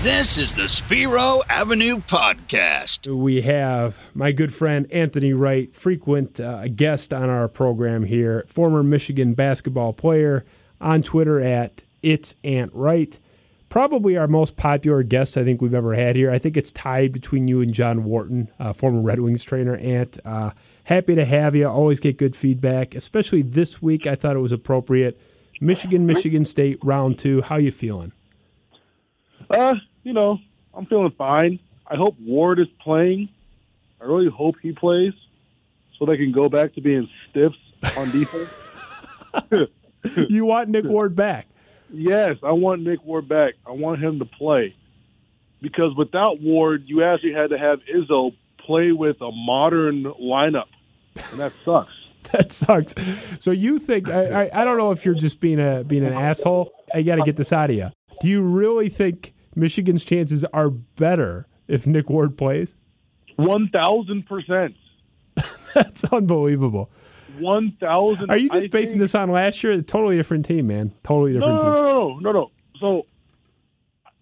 [0.01, 3.13] This is the Spiro Avenue Podcast.
[3.13, 8.81] We have my good friend Anthony Wright, frequent uh, guest on our program here, former
[8.81, 10.45] Michigan basketball player
[10.79, 13.19] on Twitter at it's Ant Wright.
[13.69, 16.31] Probably our most popular guest I think we've ever had here.
[16.31, 19.75] I think it's tied between you and John Wharton, uh, former Red Wings trainer.
[19.77, 20.51] Ant, uh,
[20.85, 21.67] happy to have you.
[21.67, 24.07] Always get good feedback, especially this week.
[24.07, 25.19] I thought it was appropriate.
[25.61, 27.41] Michigan, Michigan State, round two.
[27.43, 28.11] How you feeling?
[29.51, 30.39] Uh, you know,
[30.73, 31.59] I'm feeling fine.
[31.85, 33.29] I hope Ward is playing.
[34.01, 35.13] I really hope he plays
[35.97, 37.57] so they can go back to being stiffs
[37.97, 39.69] on defense.
[40.29, 41.48] you want Nick Ward back?
[41.91, 43.55] Yes, I want Nick Ward back.
[43.65, 44.75] I want him to play.
[45.61, 50.67] Because without Ward, you actually had to have Izzo play with a modern lineup.
[51.31, 51.91] And that sucks.
[52.33, 52.93] That sucks.
[53.39, 56.13] So you think I, I, I don't know if you're just being a being an
[56.13, 56.71] asshole.
[56.93, 57.89] I got to get this out of you.
[58.21, 62.75] Do you really think Michigan's chances are better if Nick Ward plays?
[63.37, 64.75] One thousand percent.
[65.73, 66.91] That's unbelievable.
[67.37, 68.29] One thousand.
[68.29, 69.73] Are you just basing this on last year?
[69.73, 70.93] A totally different team, man.
[71.03, 71.73] Totally different no, team.
[71.73, 72.51] no, no, no, no.
[72.79, 73.05] so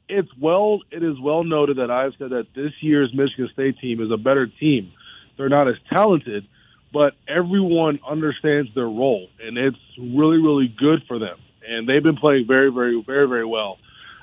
[0.10, 4.02] it's well it is well noted that I've said that this year's Michigan State team
[4.02, 4.92] is a better team.
[5.38, 6.48] They're not as talented,
[6.94, 11.38] but everyone understands their role, and it's really really good for them.
[11.68, 13.78] And they've been playing very very very very well.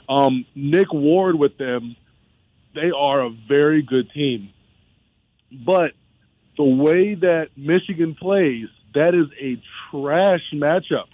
[0.08, 1.96] Um, Nick Ward with them,
[2.74, 4.50] they are a very good team,
[5.50, 5.92] but
[6.56, 11.06] the way that Michigan plays, that is a trash matchup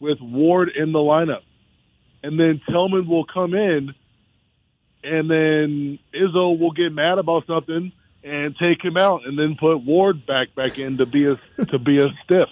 [0.00, 1.42] with Ward in the lineup.
[2.22, 3.94] And then Tillman will come in,
[5.04, 7.92] and then Izzo will get mad about something
[8.24, 11.78] and take him out, and then put Ward back back in to be a to
[11.78, 12.48] be a stiff.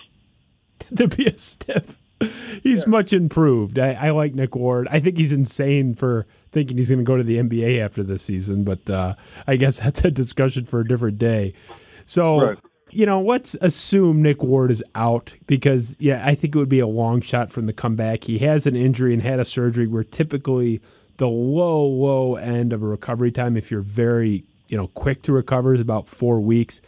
[0.96, 1.98] to be a stiff.
[2.62, 3.79] He's much improved.
[3.79, 4.88] I, I like Nick Ward.
[4.90, 8.22] I think he's insane for thinking he's going to go to the NBA after this
[8.22, 9.14] season, but uh,
[9.46, 11.52] I guess that's a discussion for a different day.
[12.07, 12.59] So, Right.
[12.90, 16.81] you know, let's assume Nick Ward is out because, yeah, I think it would be
[16.81, 18.24] a long shot from the comeback.
[18.24, 20.81] He has an injury and had a surgery where typically
[21.18, 25.33] the low, low end of a recovery time, if you're very, you know, quick to
[25.33, 26.81] recover, is about four weeks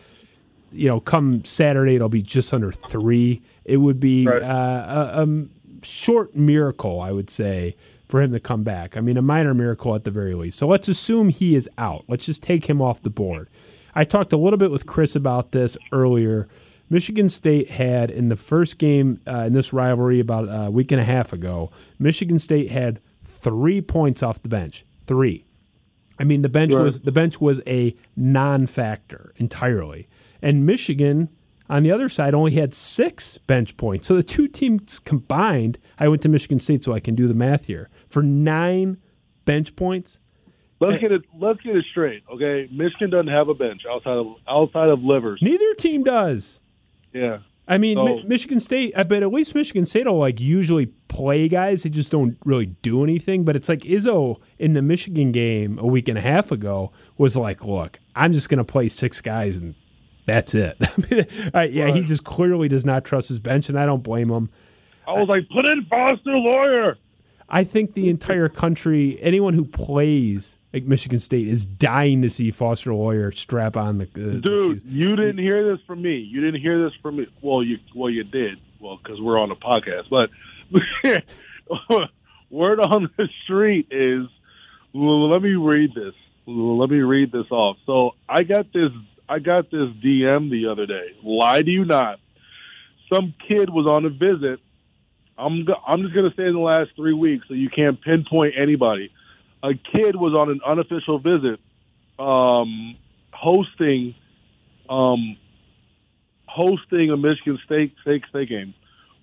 [0.73, 3.43] you know, come Saturday, it'll be just under three.
[3.65, 4.43] It would be Right.
[4.43, 5.47] uh, a, a
[5.83, 7.77] short miracle, I would say,
[8.09, 8.97] for him to come back.
[8.97, 10.59] I mean, a minor miracle at the very least.
[10.59, 12.05] So let's assume he is out.
[12.09, 13.49] Let's just take him off the board.
[13.95, 16.49] I talked a little bit with Chris about this earlier.
[16.91, 21.01] Michigan State had in the first game uh, in this rivalry about a week and
[21.01, 24.85] a half ago, Michigan State had three points off the bench.
[25.07, 25.45] Three.
[26.19, 26.83] I mean, the bench Right.
[26.83, 30.09] was the bench was a non-factor entirely,
[30.43, 31.29] and Michigan
[31.71, 34.09] on the other side only had six bench points.
[34.09, 37.35] So the two teams combined, I went to Michigan State, so I can do the
[37.35, 38.99] math here for nine
[39.45, 40.19] bench points.
[40.81, 41.23] Let's get it.
[41.37, 42.69] Let's get it straight, okay?
[42.73, 45.41] Michigan doesn't have a bench outside of outside of livers.
[45.43, 46.61] Neither team does.
[47.13, 48.93] Yeah, I mean, So- Mi- Michigan State.
[48.97, 51.83] I bet at least Michigan State will like usually play guys.
[51.83, 53.45] They just don't really do anything.
[53.45, 57.37] But it's like Izzo in the Michigan game a week and a half ago was
[57.37, 59.75] like, "Look, I'm just going to play six guys and
[60.29, 60.77] that's it."
[61.55, 64.51] Uh, yeah, he just clearly does not trust his bench, and I don't blame him.
[65.07, 66.97] I was like, put in Foster Loyer.
[67.49, 72.51] I think the entire country, anyone who plays like Michigan State, is dying to see
[72.51, 74.83] Foster Loyer strap on the, the the Dude, shoes.
[74.85, 76.19] you didn't hear this from me.
[76.19, 77.27] You didn't hear this from me.
[77.41, 78.61] Well, you well you did.
[78.81, 80.11] Well, because we're on a podcast.
[80.11, 80.29] But
[82.51, 84.27] word on the street is.
[84.95, 86.15] Let me read this.
[86.47, 87.77] Let me read this off.
[87.87, 88.91] So I got this.
[89.29, 91.15] I got this DM the other day.
[91.23, 92.19] Lie to you not.
[93.13, 94.61] Some kid was on a visit.
[95.37, 98.55] I'm go- I'm just gonna say in the last three weeks, so you can't pinpoint
[98.57, 99.11] anybody.
[99.63, 101.61] A kid was on an unofficial visit,
[102.19, 102.97] um,
[103.33, 104.15] hosting
[104.89, 105.37] um,
[106.47, 108.75] hosting a Michigan State State State game.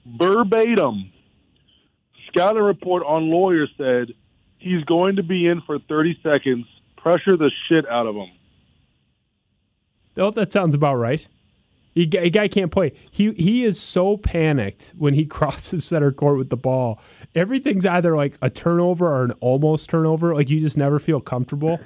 [0.05, 1.11] Verbatim,
[2.27, 4.13] scouting report on Loyer said
[4.59, 6.65] he's going to be in for 30 seconds.
[6.97, 8.29] Pressure the shit out of him.
[10.17, 11.27] Oh, that sounds about right.
[11.93, 12.91] He, a guy can't play.
[13.09, 16.99] He he is so panicked when he crosses center court with the ball.
[17.33, 20.33] Everything's either like a turnover or an almost turnover.
[20.33, 21.79] Like you just never feel comfortable.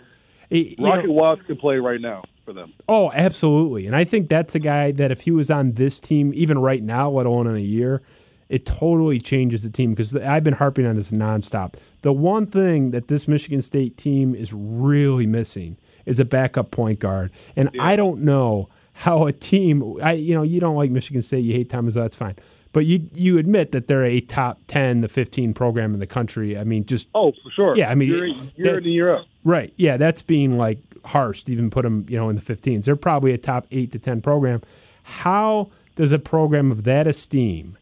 [0.49, 2.73] It- you know- Rocket Watts can play right now for them.
[2.87, 3.85] Oh, absolutely.
[3.85, 6.81] And I think that's a guy that if he was on this team, even right
[6.81, 8.01] now, let alone in a year,
[8.47, 11.75] it totally changes the team because I've been harping on this nonstop.
[12.01, 16.99] The one thing that this Michigan State team is really missing is a backup point
[16.99, 17.31] guard.
[17.55, 21.39] And I don't know how a team, I you know, you don't like Michigan State,
[21.45, 22.35] you hate Thomas, that's fine.
[22.71, 26.57] But you you admit that they're a top 10 to 15 program in the country.
[26.57, 27.75] I mean, just Oh, for sure.
[27.75, 29.25] Yeah, I mean, year, year in that's- and year out.
[29.43, 29.73] Right.
[29.77, 32.85] Yeah, that's being like harsh to even put them, you know, in the 15s.
[32.85, 34.61] They're probably a top 8 to 10 program.
[35.03, 37.77] How does a program of that esteem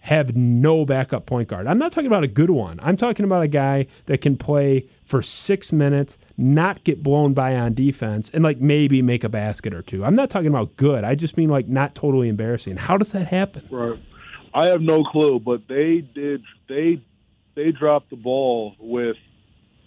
[0.00, 1.66] have no backup point guard?
[1.66, 2.80] I'm not talking about a good one.
[2.82, 7.54] I'm talking about a guy that can play for 6 minutes, not get blown by
[7.56, 10.04] on defense and like maybe make a basket or two.
[10.04, 11.04] I'm not talking about good.
[11.04, 12.76] I just mean like not totally embarrassing.
[12.76, 13.68] How does that happen?
[13.70, 14.00] Right.
[14.52, 16.42] I have no clue, but they did.
[16.68, 17.02] They
[17.54, 19.16] they dropped the ball with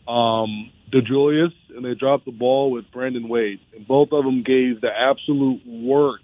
[0.08, 4.82] um, DeJulius, and they dropped the ball with Brandon Wade, and both of them gave
[4.82, 6.22] the absolute work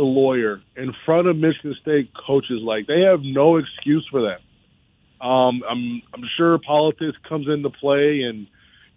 [0.00, 2.60] to Loyer in front of Michigan State coaches.
[2.62, 5.24] Like they have no excuse for that.
[5.24, 8.46] Um, I'm I'm sure politics comes into play, and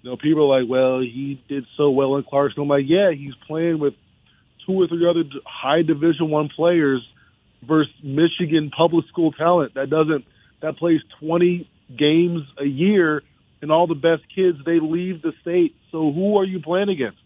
[0.02, 2.62] you know people are like, well, he did so well in Clarkston.
[2.62, 3.94] I'm like, yeah, he's playing with
[4.66, 7.06] two or three other high Division One players
[7.62, 10.26] versus Michigan public school talent that doesn't
[10.62, 13.22] that plays 20 games a year,
[13.62, 15.76] and all the best kids they leave the state.
[15.92, 17.18] So who are you playing against?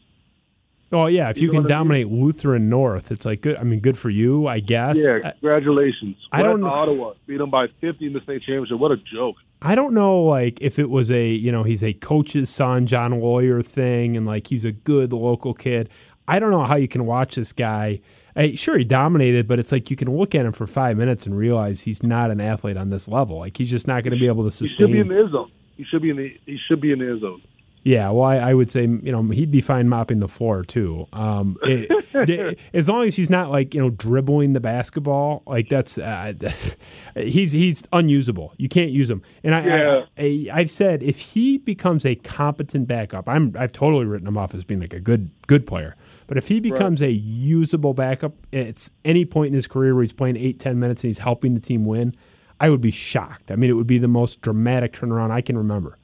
[0.92, 1.80] Oh yeah, if you You know can what I mean?
[1.88, 3.58] dominate Lutheran North, it's like good.
[3.58, 4.98] I mean, good for you, I guess.
[4.98, 6.16] Yeah, congratulations.
[6.32, 8.80] I don't know- Ottawa beat them by 50 in the state championship.
[8.80, 9.36] What a joke!
[9.62, 13.20] I don't know, like if it was a you know he's a coach's son, John
[13.20, 15.90] Loyer thing, and like he's a good local kid.
[16.28, 18.00] I don't know how you can watch this guy.
[18.36, 21.26] Hey, sure, he dominated, but it's like you can look at him for five minutes
[21.26, 23.40] and realize he's not an athlete on this level.
[23.40, 24.88] Like he's just not going to be able to sustain.
[24.90, 25.52] He should be in the end zone.
[25.76, 26.38] He should be in the.
[26.46, 27.42] He should be in the end zone.
[27.88, 31.08] Yeah, well, I, I would say you know he'd be fine mopping the floor too.
[31.14, 35.98] Um, it- as long as he's not like you know dribbling the basketball, like that's,
[35.98, 36.76] uh, that's
[37.16, 38.54] he's he's unusable.
[38.58, 39.22] You can't use him.
[39.44, 40.06] And I, Yeah.
[40.18, 40.22] I,
[40.52, 44.54] I I've said if he becomes a competent backup, I'm I've totally written him off
[44.54, 45.96] as being like a good good player.
[46.28, 50.12] But if he becomes a usable backup at any point in his career where he's
[50.12, 52.14] playing eight ten minutes and he's helping the team win,
[52.60, 53.50] I would be shocked.
[53.50, 55.98] I mean, it would be the most dramatic turnaround I can remember.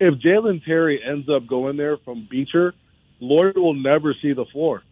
[0.00, 2.74] If Jalen Terry ends up going there from Beecher,
[3.20, 4.82] Lloyd will never see the floor.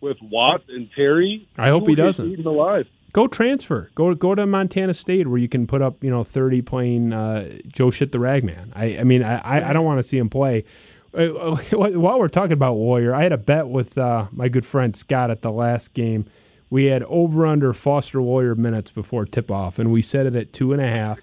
[0.00, 2.26] With Watt and Terry, I hope he doesn't.
[2.26, 2.86] eaten alive.
[3.12, 3.90] Go transfer.
[3.94, 7.58] Go go to Montana State where you can put up you know thirty playing uh,
[7.68, 8.72] Joe shit the ragman.
[8.74, 10.64] I I mean I I, don't want to see him play.
[11.12, 14.96] Uh, While we're talking about Loyer, I had a bet with uh, my good friend
[14.96, 16.24] Scott at the last game.
[16.70, 20.54] We had over under Foster Loyer minutes before tip off, and we set it at
[20.54, 21.20] two and a half.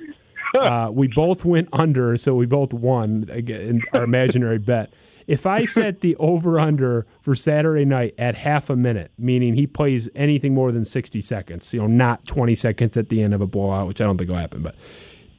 [0.58, 4.92] Uh, we both went under, so we both won in our imaginary bet.
[5.28, 9.68] If I set the over under for Saturday night at half a minute, meaning he
[9.68, 13.42] plays anything more than 60 seconds, you know, not 20 seconds at the end of
[13.42, 14.76] a blowout, which I don't think will happen, but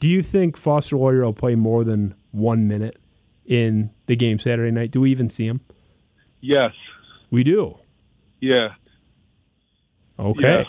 [0.01, 2.99] do you think Foster Loyer will play more than one minute
[3.47, 4.91] in the game Saturday night?
[4.91, 5.61] Do we even see him?
[6.41, 6.73] Yes.
[7.31, 7.79] We do.
[8.41, 8.75] Yeah.
[10.19, 10.43] Okay.
[10.43, 10.65] Yeah.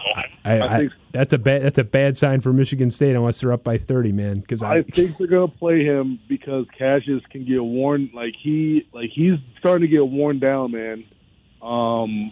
[0.46, 3.42] I, I I, think- that's a bad that's a bad sign for Michigan State unless
[3.42, 4.40] they're up by 30, man.
[4.40, 8.12] Because I, I think they're gonna play him because Cassius can get worn.
[8.14, 11.04] Like he, like he's starting to get worn down, man.
[11.62, 12.32] Um,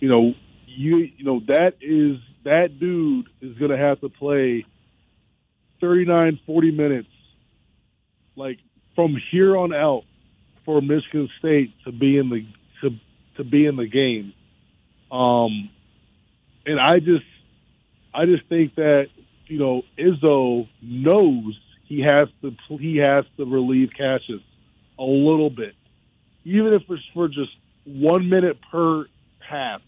[0.00, 0.34] you know,
[0.66, 4.66] you, you know that is that dude is gonna have to play
[5.80, 7.08] 39, 40 minutes,
[8.36, 8.58] like
[8.94, 10.02] from here on out,
[10.64, 12.46] for Michigan State to be in the
[12.82, 12.90] to
[13.38, 14.32] to be in the game.
[15.10, 15.70] Um,
[16.68, 17.24] and I just
[18.14, 19.06] I just think that
[19.46, 24.42] you know Izzo knows he has to he has to relieve Cassius
[24.98, 25.74] a little bit,
[26.44, 27.50] even if it's for just
[27.86, 29.06] one minute per
[29.40, 29.80] half.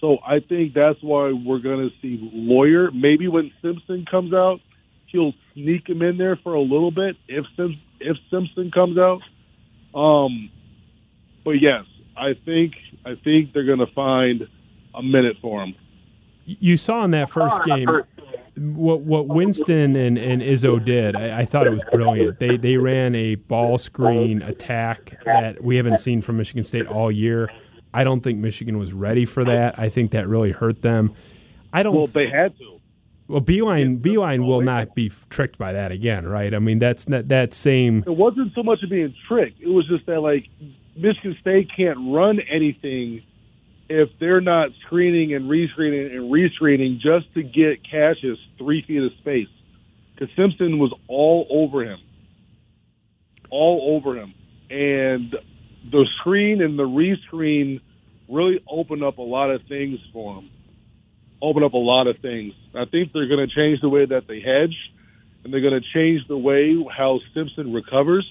[0.00, 2.90] So I think that's why we're going to see Loyer.
[2.92, 4.60] Maybe when Simpson comes out,
[5.06, 9.22] he'll sneak him in there for a little bit if Sim- if Simpson comes out.
[9.92, 10.50] Um,
[11.44, 11.84] but yes,
[12.16, 12.74] I think
[13.04, 14.46] I think they're going to find
[14.94, 15.74] a minute for him.
[16.44, 17.88] you saw in that first game
[18.56, 21.16] what what Winston and, and Izzo did.
[21.16, 22.38] I, I thought it was brilliant.
[22.38, 27.10] They they ran a ball screen attack that we haven't seen from Michigan State all
[27.10, 27.50] year.
[27.94, 29.78] I don't think Michigan was ready for that.
[29.78, 31.14] I think that really hurt them.
[31.72, 31.94] I don't.
[31.94, 32.80] Well, they had to.
[33.28, 36.52] well, Beilein Beilein will not be tricked by that again, right?
[36.52, 38.04] I mean, that's not that same.
[38.06, 39.60] it wasn't so much of being tricked.
[39.60, 40.46] It was just that like
[40.96, 43.22] Michigan State can't run anything
[43.90, 49.12] if they're not screening and rescreening and rescreening just to get Cassius three feet of
[49.20, 49.48] space.
[50.14, 51.98] Because Simpson was all over him,
[53.50, 54.32] all over him,
[54.70, 55.34] and
[55.90, 57.80] the screen and the rescreen
[58.28, 60.50] really opened up a lot of things for him.
[61.42, 62.52] Open up a lot of things.
[62.74, 64.76] I think they're going to change the way that they hedge
[65.42, 68.26] and they're going to change the way how Simpson recovers,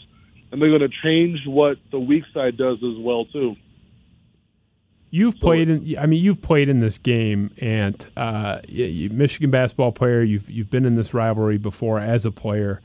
[0.52, 3.56] and they're going to change what the weak side does as well too.
[5.12, 5.98] You've played in.
[5.98, 10.22] I mean, you've played in this game, and uh, you, Michigan basketball player.
[10.22, 12.80] You've you've been in this rivalry before as a player.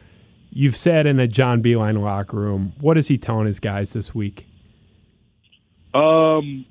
[0.51, 2.73] You've sat in a John Beilein locker room.
[2.81, 4.47] What is he telling his guys this week?
[5.93, 6.65] Um,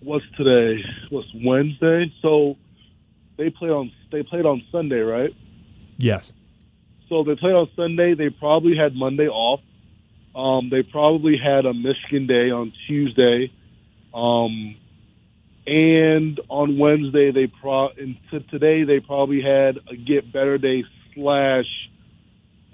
[0.00, 0.82] what's today?
[1.10, 2.12] What's Wednesday?
[2.22, 2.56] So
[3.36, 5.34] they play on they played on Sunday, right?
[5.98, 6.32] Yes.
[7.08, 8.14] So they played on Sunday.
[8.14, 9.60] They probably had Monday off.
[10.34, 13.52] Um, they probably had a Michigan day on Tuesday.
[14.14, 14.76] Um,
[15.66, 20.84] and on Wednesday they pro and t- today they probably had a get better day
[21.14, 21.66] slash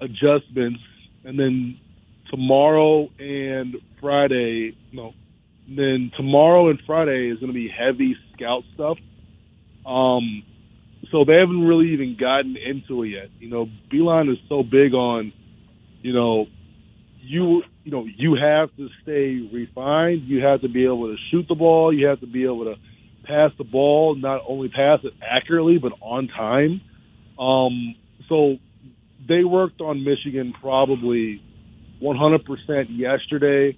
[0.01, 0.79] adjustments,
[1.23, 1.79] and then
[2.31, 5.13] tomorrow and Friday no,
[5.67, 8.97] then tomorrow and Friday is going to be heavy scout stuff.
[9.85, 10.43] Um,
[11.11, 13.29] so they haven't really even gotten into it yet.
[13.39, 15.31] You know, Beilein is so big on,
[16.01, 16.47] you know,
[17.21, 20.23] you you know you have to stay refined.
[20.23, 21.93] You have to be able to shoot the ball.
[21.93, 22.75] You have to be able to
[23.23, 26.81] pass the ball, not only pass it accurately but on time.
[27.39, 27.95] Um,
[28.27, 28.57] so
[29.25, 31.41] they worked on Michigan probably
[32.03, 33.77] 100% yesterday.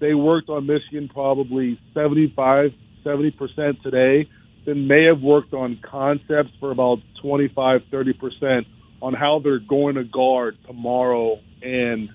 [0.00, 2.72] They worked on Michigan probably 75,
[3.06, 4.28] 70% today.
[4.66, 8.66] Then may have worked on concepts for about 25, 30%
[9.00, 12.08] on how they're going to guard tomorrow and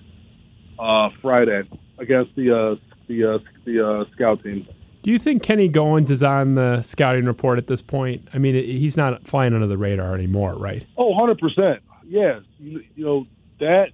[0.80, 1.62] uh, Friday
[1.98, 2.76] against the uh,
[3.06, 4.66] the uh, the uh, scout team.
[5.02, 8.28] Do you think Kenny Goins is on the scouting report at this point?
[8.34, 10.86] I mean, he's not flying under the radar anymore, right?
[10.98, 11.78] Oh, 100%.
[12.04, 12.42] Yes.
[12.58, 13.26] You, you know,
[13.60, 13.86] that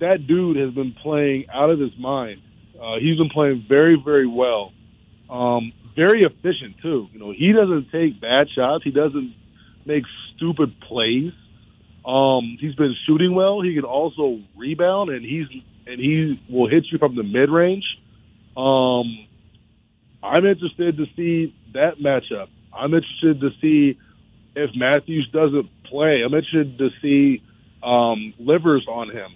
[0.00, 2.42] that dude has been playing out of his mind.
[2.74, 4.72] Uh, he's been playing very, very well.
[5.30, 7.06] Um, very efficient, too.
[7.12, 8.82] You know, he doesn't take bad shots.
[8.82, 9.32] He doesn't
[9.86, 10.02] make
[10.34, 11.32] stupid plays.
[12.04, 13.62] Um, he's been shooting well.
[13.62, 15.46] He can also rebound, and he's
[15.86, 17.84] and he will hit you from the mid range.
[18.56, 19.26] Um,
[20.22, 22.48] I'm interested to see that matchup.
[22.72, 23.98] I'm interested to see
[24.54, 26.22] if Matthews doesn't play.
[26.24, 27.42] I'm interested to see
[27.82, 29.34] um, Livers on him,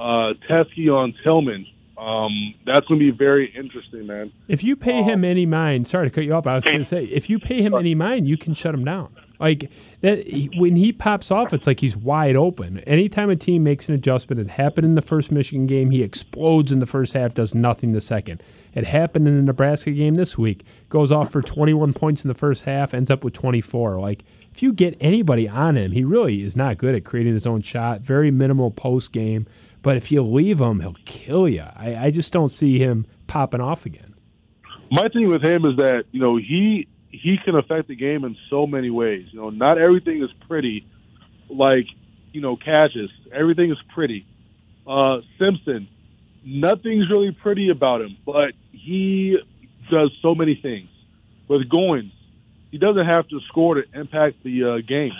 [0.00, 1.66] uh, Teske on Tillman.
[1.98, 4.30] Um, that's going to be very interesting, man.
[4.48, 6.46] If you pay him any mind, sorry to cut you off.
[6.46, 8.84] I was going to say, if you pay him any mind, you can shut him
[8.84, 9.14] down.
[9.38, 9.70] Like
[10.00, 10.24] that,
[10.56, 12.78] when he pops off, it's like he's wide open.
[12.80, 15.90] Anytime a team makes an adjustment, it happened in the first Michigan game.
[15.90, 18.42] He explodes in the first half, does nothing the second.
[18.74, 20.64] It happened in the Nebraska game this week.
[20.88, 23.98] Goes off for 21 points in the first half, ends up with 24.
[23.98, 24.22] Like
[24.52, 27.62] if you get anybody on him, he really is not good at creating his own
[27.62, 28.00] shot.
[28.00, 29.46] Very minimal post game.
[29.82, 31.64] But if you leave him, he'll kill you.
[31.76, 34.14] I, I just don't see him popping off again.
[34.90, 38.36] My thing with him is that you know he he can affect the game in
[38.50, 39.26] so many ways.
[39.30, 40.86] You know, not everything is pretty.
[41.48, 41.86] Like,
[42.32, 44.26] you know, Cassius, everything is pretty.
[44.86, 45.88] Uh, Simpson,
[46.44, 49.36] nothing's really pretty about him, but he
[49.90, 50.88] does so many things.
[51.48, 52.12] With Goins,
[52.70, 55.12] he doesn't have to score to impact the uh, game.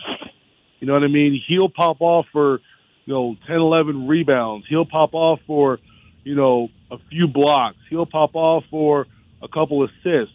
[0.80, 1.40] You know what I mean?
[1.48, 2.60] He'll pop off for,
[3.04, 4.66] you know, 10, 11 rebounds.
[4.68, 5.78] He'll pop off for,
[6.24, 7.78] you know, a few blocks.
[7.88, 9.06] He'll pop off for
[9.42, 10.34] a couple assists,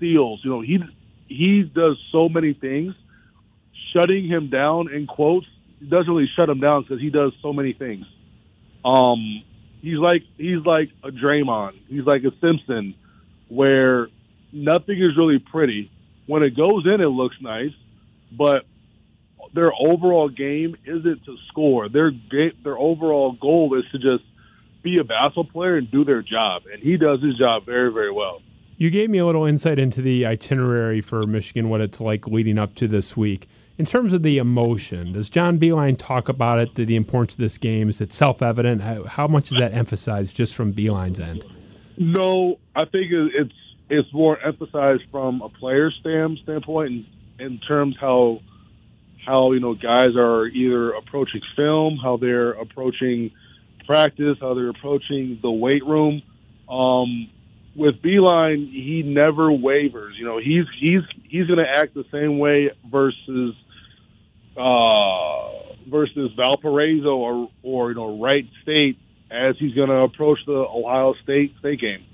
[0.00, 0.40] steals.
[0.42, 0.78] You know, he
[1.28, 2.94] he does so many things.
[3.94, 5.46] Shutting him down in quotes
[5.86, 8.06] doesn't really shut him down because he does so many things.
[8.84, 9.42] Um,
[9.80, 11.72] he's like he's like a Draymond.
[11.88, 12.94] He's like a Simpson,
[13.48, 14.08] where
[14.52, 15.90] nothing is really pretty.
[16.26, 17.72] When it goes in, it looks nice,
[18.30, 18.64] but
[19.54, 21.88] their overall game isn't to score.
[21.88, 24.24] Their game, their overall goal is to just
[24.82, 28.12] be a basketball player and do their job, and he does his job very very
[28.12, 28.42] well.
[28.80, 32.56] You gave me a little insight into the itinerary for Michigan, what it's like leading
[32.56, 33.46] up to this week.
[33.76, 37.40] In terms of the emotion, does John Beilein talk about it, the, the importance of
[37.40, 37.90] this game?
[37.90, 38.80] Is it self evident?
[38.80, 41.44] How, how, much is that emphasized just from Beilein's end?
[41.98, 43.52] No, I think it's
[43.90, 47.04] it's more emphasized from a player stand, standpoint
[47.38, 48.40] in, in terms how
[49.26, 53.30] how you know guys are either approaching film, how they're approaching
[53.86, 56.22] practice, how they're approaching the weight room.
[56.66, 57.28] Um,
[57.74, 60.16] with Beilein, he never wavers.
[60.18, 63.54] You know, he's he's he's going to act the same way versus
[64.56, 68.98] uh, versus Valparaiso or or you know Wright State
[69.30, 72.04] as he's going to approach the Ohio State State game.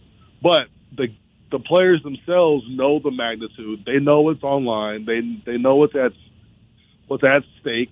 [0.42, 0.62] But
[0.96, 1.08] the
[1.50, 3.84] the players themselves know the magnitude.
[3.86, 5.06] They know what's online.
[5.06, 6.12] They they know what's at
[7.06, 7.90] what's at stake.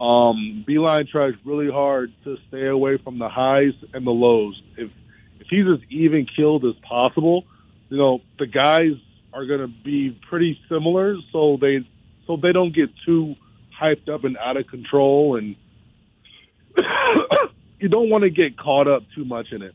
[0.00, 4.60] Um, Beilein tries really hard to stay away from the highs and the lows.
[4.78, 4.90] If
[5.50, 7.44] he's as even killed as possible,
[7.88, 8.92] you know, the guys
[9.32, 11.86] are going to be pretty similar, so they
[12.26, 13.34] so they don't get too
[13.78, 15.56] hyped up and out of control, and
[17.80, 19.74] you don't want to get caught up too much in it.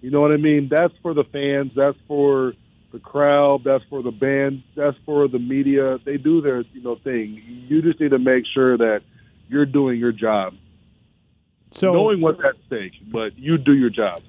[0.00, 0.68] You know what I mean?
[0.70, 1.72] That's for the fans.
[1.74, 2.52] That's for
[2.92, 3.64] the crowd.
[3.64, 4.62] That's for the band.
[4.76, 5.98] That's for the media.
[6.04, 7.42] They do their you know thing.
[7.68, 9.02] You just need to make sure that
[9.48, 10.54] you're doing your job.
[11.70, 14.20] So knowing what's at stake, but you do your job.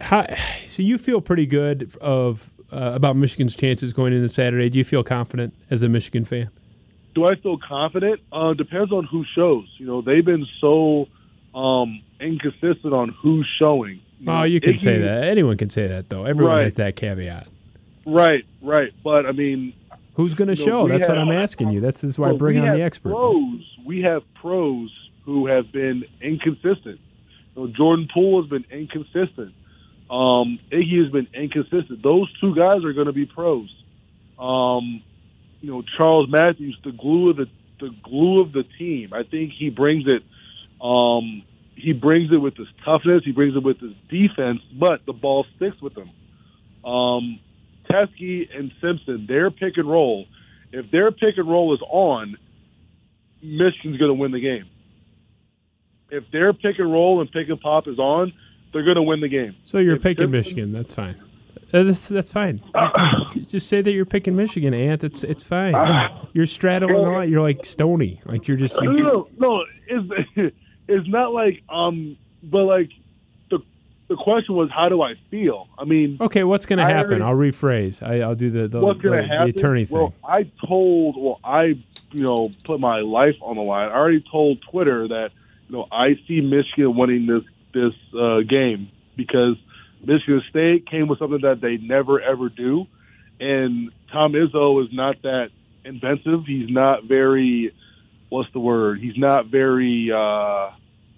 [0.00, 0.26] How,
[0.66, 4.68] so you feel pretty good of uh, about Michigan's chances going into Saturday.
[4.68, 6.50] Do you feel confident as a Michigan fan?
[7.14, 8.20] Do I feel confident?
[8.30, 9.66] Uh, depends on who shows.
[9.78, 11.08] You know, they've been so
[11.54, 14.00] um, inconsistent on who's showing.
[14.20, 15.24] You oh, you can Iggy, say that.
[15.24, 16.24] Anyone can say that, though.
[16.24, 16.64] Everyone right.
[16.64, 17.48] has that caveat.
[18.06, 18.92] Right, right.
[19.02, 19.72] But I mean,
[20.14, 20.86] who's going to show?
[20.86, 21.80] Know, That's have, what I'm asking you.
[21.80, 23.10] That's, why well, I bring on the expert.
[23.10, 24.90] Pros, we have pros
[25.24, 27.00] who have been inconsistent.
[27.54, 29.54] You know, Jordan Poole has been inconsistent.
[30.10, 32.02] Um, Iggy has been inconsistent.
[32.02, 33.68] Those two guys are going to be pros.
[34.38, 35.02] Um,
[35.60, 37.46] you know, Charles Matthews, the glue of the
[37.80, 39.12] the glue of the team.
[39.12, 40.22] I think he brings it.
[40.84, 41.42] Um,
[41.74, 43.22] he brings it with his toughness.
[43.24, 46.10] He brings it with his defense, but the ball sticks with him.
[46.84, 47.38] Um,
[47.88, 50.26] Teske and Simpson, their pick and roll.
[50.72, 52.36] If their pick and roll is on,
[53.42, 54.66] Michigan's going to win the game.
[56.10, 58.32] If their pick and roll and pick and pop is on,
[58.72, 59.56] they're going to win the game.
[59.64, 60.72] So you're if picking Michigan.
[60.72, 61.16] That's fine.
[61.72, 62.62] Uh, that's that's fine.
[63.46, 65.04] just say that you're picking Michigan, Ant.
[65.04, 65.74] It's it's fine.
[66.32, 67.30] You're straddling the line.
[67.30, 68.22] You're like Stony.
[68.24, 68.80] Like you're just.
[68.80, 70.54] You, no, no, it's
[70.88, 72.90] it's not like um, but like
[73.50, 73.58] the
[74.08, 75.68] the question was how do I feel?
[75.76, 77.20] I mean, Okay, what's going to happen?
[77.20, 78.02] I'll rephrase.
[78.02, 79.98] I, I'll do the the, what's the, to the attorney thing.
[79.98, 81.78] Well, I told, well, I
[82.12, 83.90] you know put my life on the line.
[83.90, 85.30] I already told Twitter that
[85.68, 87.42] you know I see Michigan winning this
[87.80, 89.56] this uh, game because
[90.02, 92.86] Michigan State came with something that they never ever do,
[93.40, 95.50] and Tom Izzo is not that
[95.84, 96.44] inventive.
[96.46, 97.72] He's not very
[98.28, 99.00] what's the word?
[99.00, 100.70] He's not very uh,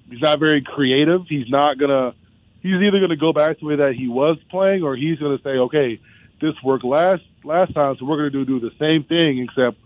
[0.09, 1.23] he's not very creative.
[1.29, 2.15] He's not gonna.
[2.63, 5.41] He's either gonna go back to the way that he was playing, or he's gonna
[5.43, 6.01] say, okay,
[6.41, 9.79] this worked last last time, so we're gonna do do the same thing except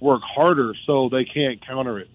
[0.00, 2.08] work harder so they can't counter it.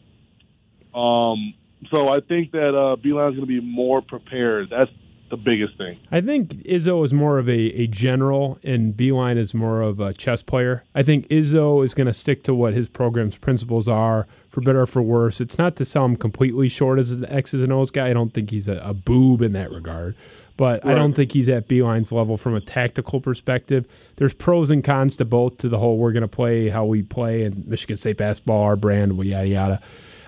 [0.94, 1.54] Um,
[1.90, 4.70] so I think that uh, Beilein's going to be more prepared.
[4.70, 4.92] That's
[5.30, 6.00] the biggest thing.
[6.12, 10.14] I think Izzo is more of a, a general and Beilein is more of a
[10.14, 10.84] chess player.
[10.94, 14.82] I think Izzo is going to stick to what his program's principles are, for better
[14.82, 15.42] or for worse.
[15.42, 18.10] It's not to sell him completely short as an X's and O's guy.
[18.10, 20.16] I don't think he's a, a boob in that regard.
[20.58, 23.86] But I don't think he's at Beilein's level from a tactical perspective.
[24.16, 27.02] There's pros and cons to both to the whole we're going to play how we
[27.02, 29.82] play and Michigan State basketball, our brand, yada, yada.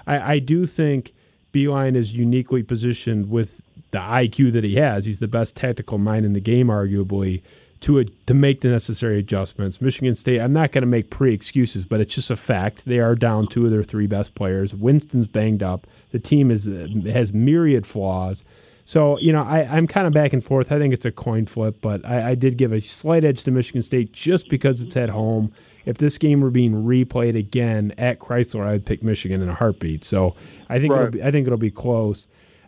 [0.05, 1.14] I, I do think
[1.58, 5.05] Beilein is uniquely positioned with the IQ that he has.
[5.05, 7.41] He's the best tactical mind in the game, arguably,
[7.80, 9.82] to a, to make the necessary adjustments.
[9.82, 12.86] Michigan State, I'm not going to make pre excuses, but it's just a fact.
[12.86, 14.76] They are down two of their three best players.
[14.76, 15.88] Winston's banged up.
[16.12, 18.43] The team is uh, has myriad flaws.
[18.86, 20.72] So, you know, I, I'm kind of back and forth.
[20.72, 23.51] I think it's a coin flip, but I, I did give a slight edge to
[23.51, 25.51] Michigan State just because it's at home.
[25.88, 30.03] If this game were being replayed again at Chrysler, I'd pick Michigan in a heartbeat.
[30.03, 30.35] So
[30.67, 32.27] I think it'll be, I think it'll be close.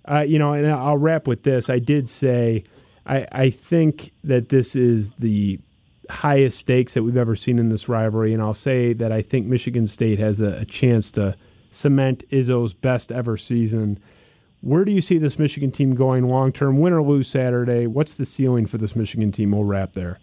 [0.09, 1.69] Uh, you know, and I'll wrap with this.
[1.69, 2.63] I did say
[3.05, 5.59] I, I think that this is the
[6.09, 9.47] highest stakes that we've ever seen in this rivalry, and I'll say that I think
[9.47, 11.35] Michigan State has a, a chance to
[11.71, 13.99] cement Izzo's best ever season.
[14.61, 16.79] Where do you see this Michigan team going long term?
[16.79, 17.85] Win or lose Saturday?
[17.85, 19.51] What's the ceiling for this Michigan team?
[19.51, 20.19] We'll wrap there.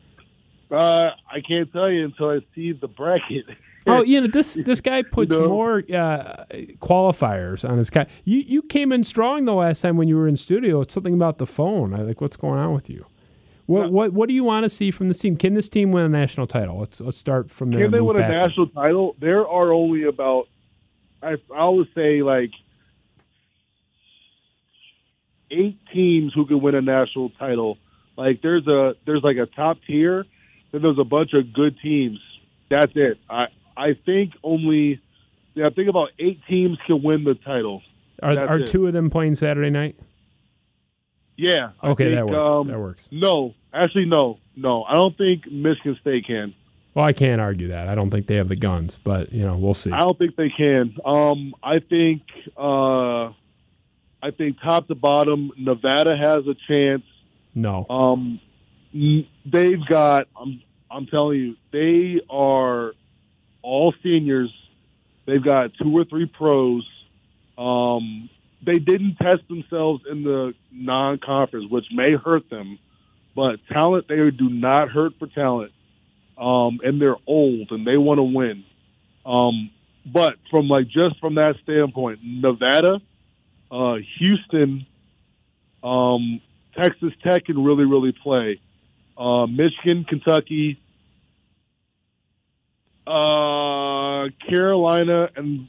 [0.71, 3.47] Uh, I can't tell you until I see the bracket.
[3.89, 5.49] Oh, you know this this guy puts know?
[5.49, 6.45] more uh,
[6.81, 8.07] qualifiers on his guy.
[8.25, 10.81] You you came in strong the last time when you were in studio.
[10.81, 11.95] It's something about the phone.
[11.95, 13.07] I like what's going on with you.
[13.67, 15.37] What what what do you want to see from this team?
[15.37, 16.79] Can this team win a national title?
[16.79, 17.83] Let's let's start from there.
[17.83, 19.17] Can they win a national title?
[19.21, 20.49] There are only about,
[21.21, 22.51] I, I would say, like
[25.51, 27.79] eight teams who can win a national title.
[28.17, 30.25] Like there's a there's like a top tier,
[30.77, 32.18] then there's a bunch of good teams.
[32.70, 33.18] That's it.
[33.31, 33.47] I
[33.77, 35.01] I think only
[35.55, 37.83] yeah, I think about eight teams can win the title.
[38.22, 38.66] Are That's are it.
[38.68, 39.97] two of them playing Saturday night?
[41.37, 41.70] Yeah.
[41.83, 42.51] I Okay, that works.
[42.51, 43.09] Um, that works.
[43.11, 44.85] No, actually, no, no.
[44.85, 46.55] I don't think Michigan State can.
[46.95, 47.89] Well, I can't argue that.
[47.89, 49.93] I don't think they have the guns, but you know we'll see.
[49.93, 50.95] I don't think they can.
[51.05, 52.22] Um, I think
[52.57, 53.27] uh,
[54.22, 57.03] I think top to bottom, Nevada has a chance.
[57.55, 58.41] No, Um,
[59.45, 60.29] they've got.
[60.41, 62.93] I'm I'm telling you, they are
[63.62, 64.53] all seniors.
[65.26, 66.89] They've got two or three pros.
[67.59, 68.30] Um,
[68.64, 72.78] they didn't test themselves in the non-conference, which may hurt them.
[73.34, 75.72] But talent, they do not hurt for talent.
[76.39, 78.64] Um, and they're old and they want to win.
[79.24, 79.70] Um,
[80.05, 83.01] but from like just from that standpoint, Nevada,
[83.70, 84.87] uh, Houston,
[85.82, 86.41] um,
[86.76, 88.61] Texas Tech can really, really play.
[89.17, 90.79] Uh, Michigan, Kentucky,
[93.07, 95.69] uh, Carolina, and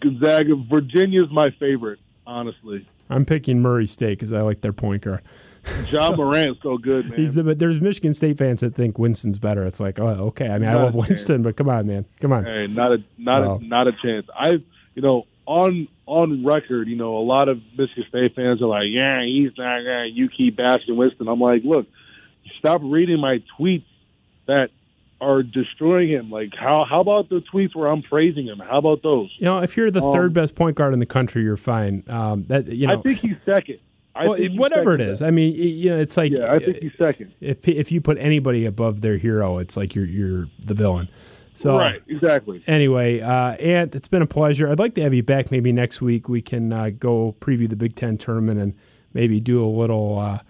[0.00, 0.54] Gonzaga.
[0.56, 2.86] Virginia's my favorite, honestly.
[3.10, 5.22] I'm picking Murray State because I like their point guard.
[5.90, 7.18] Ja Morant's so good, man.
[7.18, 9.64] He's the, but there's Michigan State fans that think Winston's better.
[9.64, 10.48] It's like, oh, okay.
[10.50, 10.94] I mean, I love.
[10.94, 12.44] Winston, but come on, man, come on.
[12.44, 14.26] Hey, not a not So- a not a chance.
[14.36, 14.62] I
[14.94, 18.88] you know on on record, you know, a lot of Michigan State fans are like,
[18.90, 20.04] yeah, he's not gonna.
[20.12, 21.28] You keep bashing Winston.
[21.28, 21.86] I'm like, look,
[22.58, 23.84] stop reading my tweets
[24.46, 24.70] that
[25.20, 26.30] are destroying him.
[26.30, 28.58] Like, how how about the tweets where I'm praising him?
[28.58, 29.30] How about those?
[29.38, 32.04] You know, if you're the Um, third best point guard in the country, you're fine.
[32.08, 33.78] Um, that you know, I think he's second.
[34.16, 35.22] I well, whatever it is, is.
[35.22, 37.32] I mean, you know, it's like Yeah, I think he's second.
[37.40, 41.08] if if you put anybody above their hero, it's like you're you're the villain.
[41.56, 42.62] So right, exactly.
[42.66, 44.68] Anyway, uh, Ant, it's been a pleasure.
[44.68, 46.28] I'd like to have you back maybe next week.
[46.28, 48.74] We can uh, go preview the Big Ten tournament and
[49.14, 50.40] maybe do a little uh,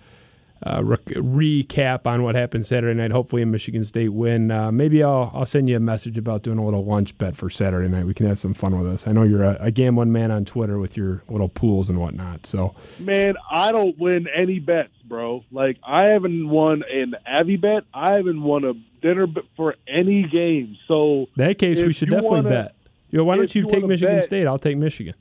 [0.67, 3.11] uh, rec- recap on what happened Saturday night.
[3.11, 4.51] Hopefully, a Michigan State win.
[4.51, 7.51] Uh, maybe I'll I'll send you a message about doing a little lunch bet for
[7.51, 8.07] Saturday night.
[8.07, 9.07] We can have some fun with this.
[9.07, 12.47] I know you're a, a gambling man on Twitter with your little pools and whatnot.
[12.47, 15.45] So Man, I don't win any bets, bro.
[15.53, 17.85] Like I haven't won an Avi bet.
[17.93, 20.79] I haven't won a dinner bet for any game.
[20.89, 22.75] So in that case, we should definitely wanna- bet.
[23.13, 24.47] Know, why don't you you take Michigan bet- State?
[24.47, 25.15] I'll take Michigan.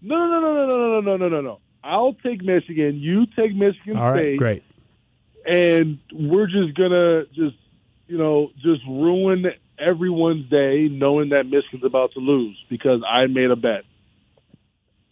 [0.00, 1.58] No, no, no, no, no, no, no, no, no, no.
[1.82, 2.96] I'll take Michigan.
[2.96, 4.38] You take Michigan All right, State.
[4.38, 4.62] great.
[5.46, 7.56] and we're just gonna just
[8.06, 9.46] you know just ruin
[9.78, 13.84] everyone's day knowing that Michigan's about to lose because I made a bet.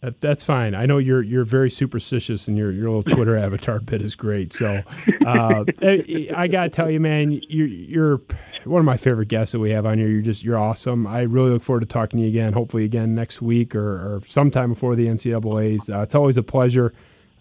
[0.01, 0.75] That, that's fine.
[0.75, 4.53] I know you're you're very superstitious, and your your little Twitter avatar bit is great.
[4.53, 4.81] So,
[5.25, 8.21] uh, I, I gotta tell you, man, you're you're
[8.65, 10.07] one of my favorite guests that we have on here.
[10.07, 11.07] You're just you're awesome.
[11.07, 12.53] I really look forward to talking to you again.
[12.53, 15.89] Hopefully, again next week or, or sometime before the NCAA's.
[15.89, 16.93] Uh, it's always a pleasure,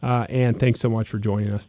[0.03, 1.69] uh, and thanks so much for joining us.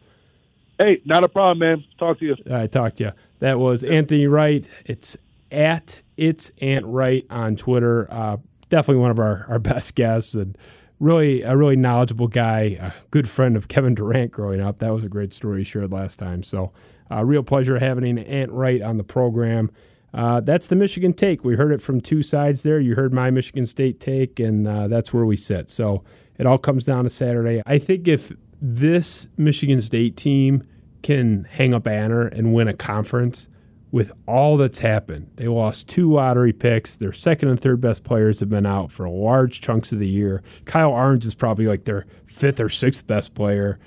[0.78, 1.84] Hey, not a problem, man.
[1.98, 2.36] Talk to you.
[2.50, 3.12] I talked to you.
[3.40, 4.64] That was Anthony Wright.
[4.86, 5.16] It's
[5.52, 8.06] at it's Ant Wright on Twitter.
[8.10, 8.36] Uh,
[8.68, 10.56] definitely one of our, our best guests and
[11.00, 14.78] really a really knowledgeable guy, a good friend of Kevin Durant growing up.
[14.78, 16.42] That was a great story he shared last time.
[16.42, 16.72] So,
[17.10, 19.70] uh, real pleasure having Ant Wright on the program.
[20.12, 21.44] Uh, that's the Michigan take.
[21.44, 22.80] We heard it from two sides there.
[22.80, 25.70] You heard my Michigan State take, and uh, that's where we sit.
[25.70, 26.02] So
[26.38, 27.62] it all comes down to Saturday.
[27.64, 30.64] I think if this Michigan State team
[31.02, 33.48] can hang a banner and win a conference
[33.92, 35.30] with all that's happened.
[35.36, 36.96] They lost two lottery picks.
[36.96, 40.42] Their second and third best players have been out for large chunks of the year.
[40.64, 43.78] Kyle Ahrens is probably like their fifth or sixth best player.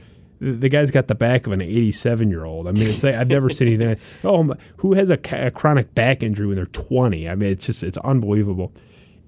[0.43, 2.67] The guy's got the back of an 87 year old.
[2.67, 3.97] I mean, it's like, I've never seen anything.
[4.23, 7.29] Oh, my, who has a, a chronic back injury when they're 20?
[7.29, 8.73] I mean, it's just it's unbelievable.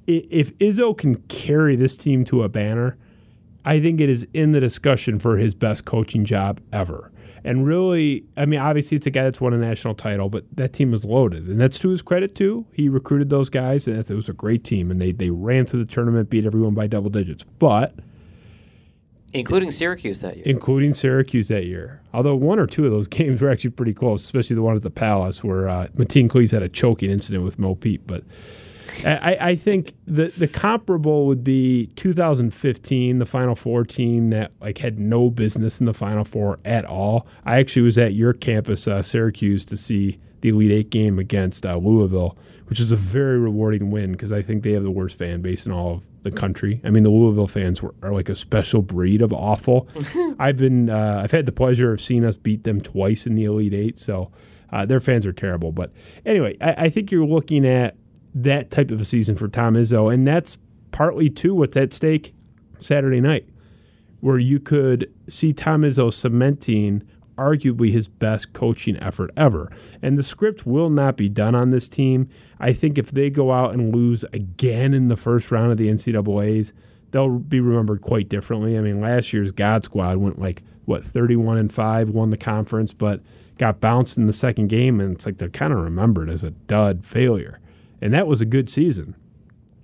[0.08, 2.98] If Izzo can carry this team to a banner,
[3.64, 7.12] I think it is in the discussion for his best coaching job ever.
[7.46, 10.74] And really, I mean, obviously it's a guy that's won a national title, but that
[10.74, 12.66] team was loaded, and that's to his credit too.
[12.74, 15.84] He recruited those guys, and it was a great team, and they they ran through
[15.84, 17.44] the tournament, beat everyone by double digits.
[17.60, 17.94] But
[19.36, 22.02] including Syracuse that year, including Syracuse that year.
[22.14, 24.82] Although one or two of those games were actually pretty close, especially the one at
[24.82, 28.24] the Palace where uh, Mateen Cleaves had a choking incident with Mo Pete, but.
[29.04, 34.78] I, I, think the the comparable would be 2015, the Final Four team that like
[34.78, 37.28] had no business in the Final Four at all.
[37.44, 41.66] I actually was at your campus, uh, Syracuse, to see the Elite Eight game against
[41.66, 42.38] uh, Louisville,
[42.68, 45.66] which is a very rewarding win because I think they have the worst fan base
[45.66, 46.82] in all of the country.
[46.84, 49.88] I mean, the Louisville fans were, are like a special breed of awful.
[50.40, 53.46] I've been uh, I've had the pleasure of seeing us beat them twice in the
[53.46, 54.32] Elite Eight, so
[54.72, 55.72] uh, their fans are terrible.
[55.72, 55.92] But
[56.26, 57.96] anyway, I, I think you're looking at
[58.34, 60.58] that type of a season for Tom Izzo, and that's
[60.92, 62.34] partly too what's at stake
[62.80, 63.48] Saturday night,
[64.22, 67.04] where you could see Tom Izzo cementing
[67.38, 69.72] arguably his best coaching effort ever.
[70.02, 72.30] And the script will not be done on this team.
[72.60, 75.90] I think if they go out and lose again in the first round of the
[75.90, 76.74] NCAA's,
[77.12, 78.78] they'll be remembered quite differently.
[78.78, 82.94] I mean, last year's God Squad went like what 31 and 5, won the conference,
[82.94, 83.22] but
[83.58, 86.52] got bounced in the second game and it's like they're kind of remembered as a
[86.52, 87.60] dud failure
[88.02, 89.16] and that was a good season.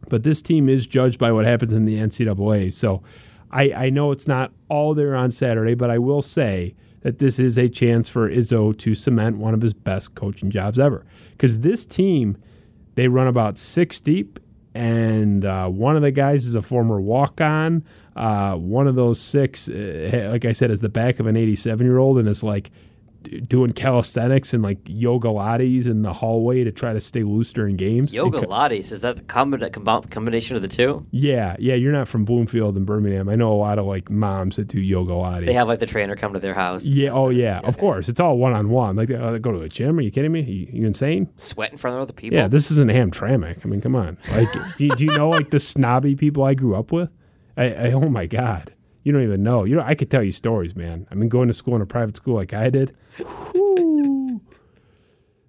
[0.09, 2.74] But this team is judged by what happens in the NCAA.
[2.74, 3.01] So
[3.49, 7.39] I, I know it's not all there on Saturday, but I will say that this
[7.39, 11.05] is a chance for Izzo to cement one of his best coaching jobs ever.
[11.32, 12.38] Because this team,
[13.01, 14.39] they run about six deep,
[14.75, 17.83] and uh, one of the guys is a former walk on.
[18.15, 21.83] Uh, one of those six, uh, like I said, is the back of an 87
[21.83, 22.69] year old and is like
[23.24, 27.76] doing calisthenics and like yoga lattes in the hallway to try to stay loose during
[27.76, 28.13] games.
[28.13, 31.05] Yoga co- lattes is that the combination of the two?
[31.11, 31.76] Yeah, yeah.
[31.76, 33.30] You're not from Bloomfield and Birmingham.
[33.30, 35.45] I know a lot of like moms that do yoga lattes.
[35.45, 36.86] They have like the trainer come to their house.
[36.86, 37.09] Yeah.
[37.09, 37.59] Oh yeah.
[37.63, 38.95] Of course, it's all one on one.
[38.95, 39.97] Like they, uh, go to the gym.
[39.97, 40.41] Are you kidding me?
[40.41, 41.30] You, you, insane?
[41.36, 42.38] Sweat in front of other people.
[42.38, 42.47] Yeah.
[42.47, 43.65] This isn't Hamtramck.
[43.65, 44.17] I mean, come on.
[44.32, 47.09] Like, do, do you know like the snobby people I grew up with?
[47.57, 48.74] I, I oh my god.
[49.03, 49.63] You don't even know.
[49.63, 51.07] You know, I could tell you stories, man.
[51.09, 52.95] I mean, going to school in a private school like I did.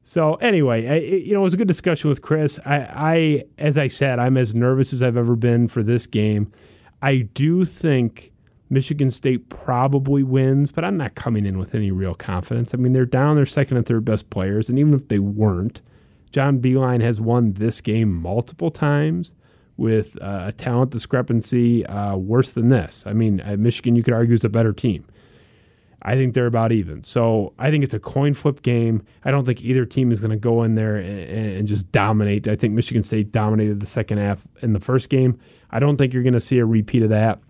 [0.03, 2.59] so anyway, I, you know, it was a good discussion with Chris.
[2.65, 6.51] I, I, as I said, I'm as nervous as I've ever been for this game.
[7.03, 8.33] I do think
[8.71, 12.73] Michigan State probably wins, but I'm not coming in with any real confidence.
[12.73, 15.83] I mean, they're down their second and third best players, and even if they weren't,
[16.31, 19.35] John Beilein has won this game multiple times
[19.83, 23.05] with uh, a talent discrepancy uh, worse than this.
[23.05, 25.05] I mean, Michigan, you could argue, is a better team.
[26.01, 27.03] I think they're about even.
[27.03, 29.03] So I think it's a coin flip game.
[29.25, 32.49] I don't think either team is going to go in there and, and, just dominate.
[32.49, 35.39] I think Michigan State dominated the second half in the first game.
[35.71, 37.41] I don't think you're going to see a repeat of that.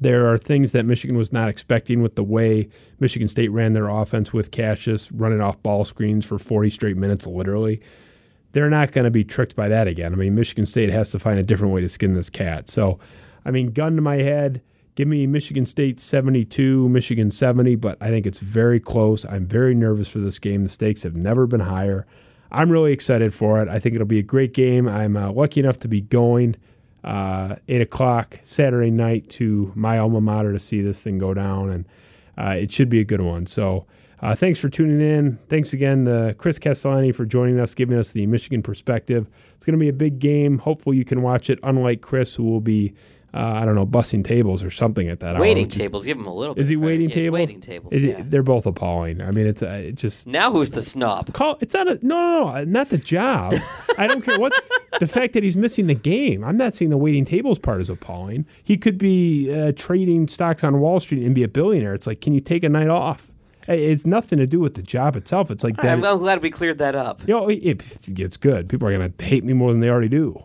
[0.00, 2.68] There are things that Michigan was not expecting with the way
[2.98, 7.26] Michigan State ran their offense with Cassius running off ball screens for 40 straight minutes,
[7.26, 7.82] literally
[8.52, 10.12] they're not going to be tricked by that again.
[10.12, 12.68] I mean, Michigan State has to find a different way to skin this cat.
[12.68, 12.98] So,
[13.44, 14.60] I mean, gun to my head,
[14.94, 19.24] give me Michigan State 72, Michigan 70, but I think it's very close.
[19.24, 20.64] I'm very nervous for this game.
[20.64, 22.06] The stakes have never been higher.
[22.50, 23.68] I'm really excited for it.
[23.68, 24.86] I think it'll be a great game.
[24.86, 26.56] I'm uh, lucky enough to be going.
[27.04, 31.70] uh, eight o'clock Saturday night to my alma mater to see this thing go down,
[31.70, 31.84] and
[32.38, 33.46] uh, it should be a good one.
[33.46, 33.86] So.
[34.22, 35.36] Uh, thanks for tuning in.
[35.48, 39.28] Thanks again to Chris Castellani for joining us, giving us the Michigan perspective.
[39.56, 40.58] It's going to be a big game.
[40.58, 41.58] Hopefully, you can watch it.
[41.64, 42.94] Unlike Chris, who will be,
[43.34, 45.40] uh, I don't know, bussing tables or something at that hour.
[45.40, 46.06] Waiting is- tables.
[46.06, 46.60] Give him a little bit.
[46.60, 47.34] Is he waiting Yeah, table?
[47.34, 47.92] waiting tables.
[47.94, 48.22] It- yeah.
[48.24, 49.20] They're both appalling.
[49.20, 51.32] I mean, it's uh, it just Now who's the snob?
[51.32, 51.58] call.
[51.60, 53.54] It's not a no, no, no, not the job.
[53.98, 54.52] I don't care what
[55.00, 56.44] the fact that he's missing the game.
[56.44, 58.46] I'm not saying the waiting tables part is appalling.
[58.62, 61.94] He could be uh, trading stocks on Wall Street and be a billionaire.
[61.94, 63.31] It's like, can you take a night off?
[63.68, 65.50] It- It's nothing to do with the job itself.
[65.50, 65.86] It's like that.
[65.98, 67.20] I'm, I'm glad we cleared that up.
[67.26, 68.68] You know, it, it gets good.
[68.68, 70.44] People are going to hate me more than they already do.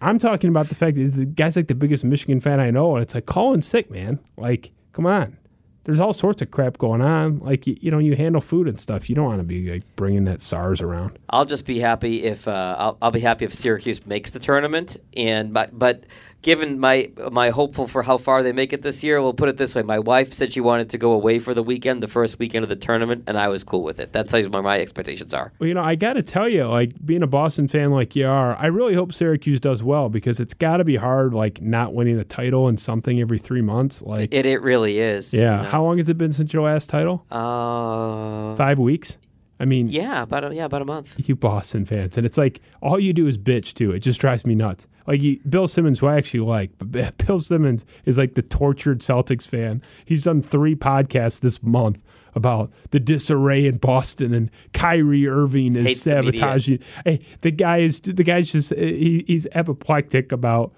[0.00, 2.96] I'm talking about the fact that the guy's like the biggest Michigan fan I know,
[2.96, 4.18] and it's like call in sick, man.
[4.36, 5.38] Like, come on.
[5.84, 7.38] There's all sorts of crap going on.
[7.38, 9.08] Like, you, you know, you handle food and stuff.
[9.08, 11.16] You don't want to be like bringing that SARS around.
[11.30, 14.96] I'll just be happy if uh, I'll, I'll be happy if Syracuse makes the tournament.
[15.16, 16.02] And but, but
[16.42, 19.56] given my my hopeful for how far they make it this year, we'll put it
[19.56, 22.38] this way: my wife said she wanted to go away for the weekend, the first
[22.38, 24.12] weekend of the tournament, and I was cool with it.
[24.12, 25.52] That's how my, my expectations are.
[25.58, 28.26] Well, you know, I got to tell you, like being a Boston fan like you
[28.26, 31.94] are, I really hope Syracuse does well because it's got to be hard, like not
[31.94, 34.02] winning a title and something every three months.
[34.02, 35.34] Like, It it really is.
[35.34, 35.62] you yeah.
[35.62, 35.68] know.
[35.68, 37.24] How long has it been since your last title?
[37.30, 39.18] Uh, Five weeks.
[39.58, 41.28] I mean, yeah, about a, yeah, about a month.
[41.28, 43.90] you Boston fans, and it's like all you do is bitch too.
[43.92, 44.86] It just drives me nuts.
[45.06, 49.00] Like you, Bill Simmons, who I actually like, but Bill Simmons is like the tortured
[49.00, 49.82] Celtics fan.
[50.04, 52.02] He's done three podcasts this month
[52.34, 56.78] about the disarray in Boston and Kyrie Irving is Hates the sabotaging.
[57.04, 60.72] Hey, the guy is the guy's just eh, he, he's apoplectic about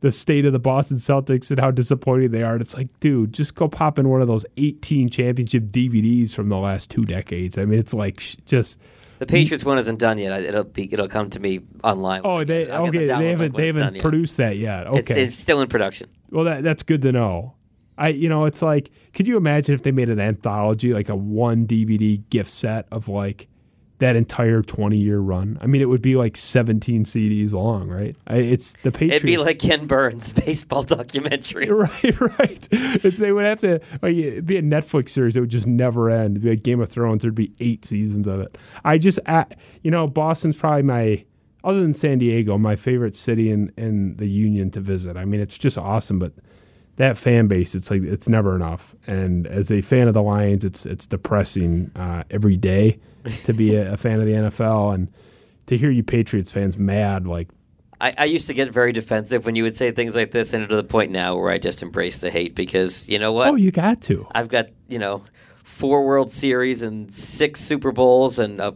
[0.00, 2.54] the state of the Boston Celtics and how disappointed they are.
[2.54, 6.48] And it's like, dude, just go pop in one of those 18 championship DVDs from
[6.48, 7.56] the last two decades.
[7.56, 8.78] I mean, it's like just.
[9.22, 10.42] The Patriots one isn't done yet.
[10.42, 12.22] It'll be it'll come to me online.
[12.24, 12.98] Oh, they I'll okay.
[12.98, 14.02] the They haven't they haven't done yet.
[14.02, 14.88] produced that yet.
[14.88, 15.22] It's, Okay.
[15.22, 16.08] it's still in production.
[16.30, 17.54] well, that that's good to know.
[17.96, 21.14] I you know it's like, could you imagine if they made an anthology like a
[21.14, 23.46] one DVD gift set of like
[24.02, 25.58] that entire 20 year run?
[25.60, 28.16] I mean, it would be like 17 CDs long, right?
[28.26, 29.16] I, it's the Patriots.
[29.16, 31.70] It'd be like Ken Burns' baseball documentary.
[31.82, 32.68] Right, right.
[32.70, 36.10] It's they would have to like it'd be a Netflix series that would just never
[36.10, 36.36] end.
[36.36, 37.22] It'd be like Game of Thrones.
[37.22, 38.58] There'd be eight seasons of it.
[38.84, 39.46] I just, I,
[39.82, 41.24] you know, Boston's probably my,
[41.64, 45.16] other than San Diego, my favorite city in in the Union to visit.
[45.16, 46.32] I mean, it's just awesome, but
[46.96, 48.94] that fan base, it's like it's never enough.
[49.06, 52.98] And as a fan of the Lions, it's it's depressing uh, every day
[53.44, 55.12] to be a, a fan of the NFL and
[55.66, 57.48] to hear you Patriots fans mad like
[58.02, 60.68] I, I used to get very defensive when you would say things like this, and
[60.68, 63.48] to the point now where I just embrace the hate because you know what?
[63.48, 64.26] oh, you got to.
[64.34, 65.24] I've got you know
[65.62, 68.74] four World Series and six Super Bowls and a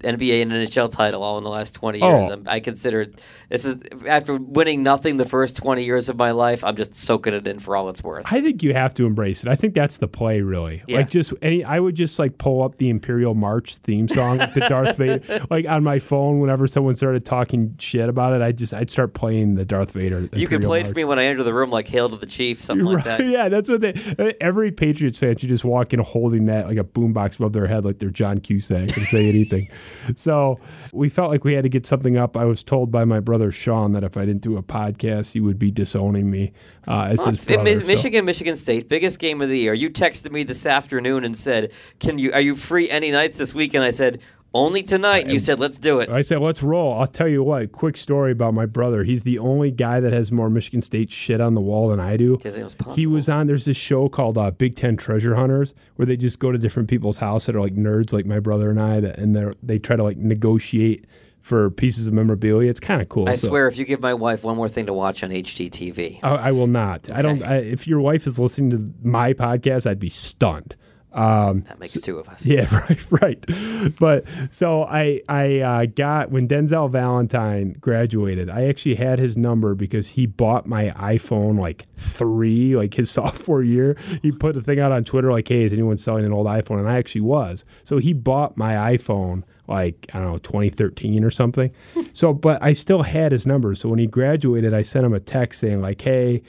[0.00, 2.22] NBA and NHL title all in the last twenty oh.
[2.22, 2.32] years.
[2.32, 2.42] Oh.
[2.48, 3.06] I consider
[3.48, 3.76] this is
[4.06, 6.64] after winning nothing the first twenty years of my life.
[6.64, 8.26] I'm just soaking it in for all it's worth.
[8.30, 9.48] I think you have to embrace it.
[9.48, 10.82] I think that's the play, really.
[10.86, 10.98] Yeah.
[10.98, 14.66] Like just any, I would just like pull up the Imperial March theme song, the
[14.68, 16.40] Darth Vader, like on my phone.
[16.40, 20.28] Whenever someone started talking shit about it, I just I'd start playing the Darth Vader.
[20.32, 22.16] You can Imperial play it for me when I enter the room, like "Hail to
[22.16, 23.20] the Chief," something like that.
[23.34, 23.92] Yeah, that's what they.
[24.40, 27.84] Every Patriots fan should just walk in holding that like a boombox above their head,
[27.84, 29.68] like they're John Cusack, and say anything.
[30.16, 30.60] So
[30.92, 32.36] we felt like we had to get something up.
[32.36, 35.40] I was told by my brother Sean that if I didn't do a podcast, he
[35.40, 36.52] would be disowning me
[36.88, 37.62] uh, as Well, his brother.
[37.62, 39.74] Mi- so- Michigan, Michigan State, biggest game of the year.
[39.74, 42.32] You texted me this afternoon and said, "Can you?
[42.32, 44.20] Are you free any nights this week?" And I said,
[44.52, 46.94] "Only tonight." And you said, "Let's do it." I said, let's roll.
[46.94, 49.02] I'll tell you what, quick story about my brother.
[49.04, 52.16] He's the only guy that has more Michigan State shit on the wall than I
[52.16, 52.36] do.
[52.36, 55.34] Didn't think it was He was on, there's this show called uh, Big Ten Treasure
[55.34, 58.38] Hunters where they just go to different people's house that are like nerds like my
[58.38, 61.04] brother and I, that, and they they try to like negotiate
[61.44, 62.70] for pieces of memorabilia.
[62.70, 63.28] It's kind of cool.
[63.28, 66.20] I So- swear, if you give my wife one more thing to watch on HGTV,
[66.22, 67.10] I, I will not.
[67.12, 67.46] I don't.
[67.46, 70.74] I, if your wife is listening to my podcast, I'd be stunned.
[71.12, 72.44] Um, that makes two of us.
[72.54, 73.94] Yeah, right, right.
[74.00, 79.76] But so I I uh, got when Denzel Valentine graduated, I actually had his number
[79.76, 83.96] because he bought my iPhone like three, like his sophomore year.
[84.22, 86.80] He put the thing out on Twitter like, "Hey, is anyone selling an old iPhone?"
[86.80, 87.64] And I actually was.
[87.84, 91.70] So he bought my iPhone like I don't know 2013 or something.
[92.12, 93.74] so, but I still had his number.
[93.74, 96.42] So when he graduated, I sent him a text saying like, "Hey."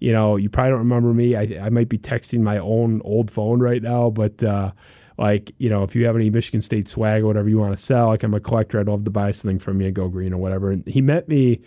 [0.00, 1.36] you know, you probably don't remember me.
[1.36, 4.72] I, I might be texting my own old phone right now, but uh,
[5.18, 7.82] like, you know, if you have any Michigan State swag or whatever you want to
[7.82, 10.32] sell, like I'm a collector, I'd love to buy something from you and go green
[10.32, 10.70] or whatever.
[10.70, 11.60] And he met me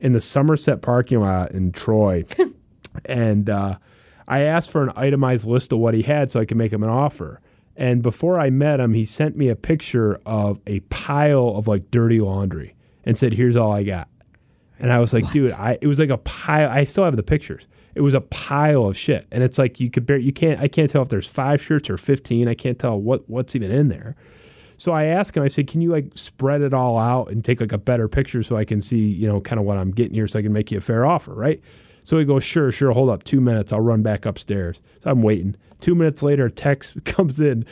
[0.00, 2.24] in the Somerset parking lot in Troy,
[3.04, 3.78] and uh,
[4.26, 6.82] I asked for an itemized list of what he had so I could make him
[6.82, 7.40] an offer.
[7.76, 11.90] And before I met him, he sent me a picture of a pile of like
[11.90, 12.74] dirty laundry
[13.04, 14.08] and said, "Here's all I got."
[14.78, 16.70] And I was like, dude, I it was like a pile.
[16.70, 17.66] I still have the pictures.
[17.94, 20.18] It was a pile of shit, and it's like you could bear.
[20.18, 20.60] You can't.
[20.60, 22.48] I can't tell if there's five shirts or fifteen.
[22.48, 24.16] I can't tell what what's even in there.
[24.78, 25.42] So I asked him.
[25.42, 28.42] I said, can you like spread it all out and take like a better picture
[28.42, 30.52] so I can see you know kind of what I'm getting here, so I can
[30.52, 31.60] make you a fair offer, right?
[32.06, 32.92] So he goes, sure, sure.
[32.92, 33.72] Hold up, two minutes.
[33.72, 34.80] I'll run back upstairs.
[35.02, 35.56] So I'm waiting.
[35.80, 37.66] Two minutes later, a text comes in.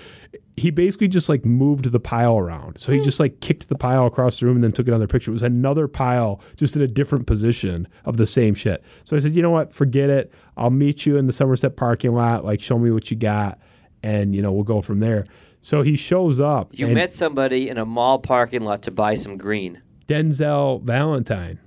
[0.57, 2.79] He basically just like moved the pile around.
[2.79, 5.31] So he just like kicked the pile across the room and then took another picture.
[5.31, 8.83] It was another pile just in a different position of the same shit.
[9.05, 9.73] So I said, you know what?
[9.73, 10.33] Forget it.
[10.57, 12.45] I'll meet you in the Somerset parking lot.
[12.45, 13.61] Like, show me what you got.
[14.03, 15.27] And, you know, we'll go from there.
[15.63, 16.71] So he shows up.
[16.73, 19.81] You met somebody in a mall parking lot to buy some green.
[20.07, 21.59] Denzel Valentine.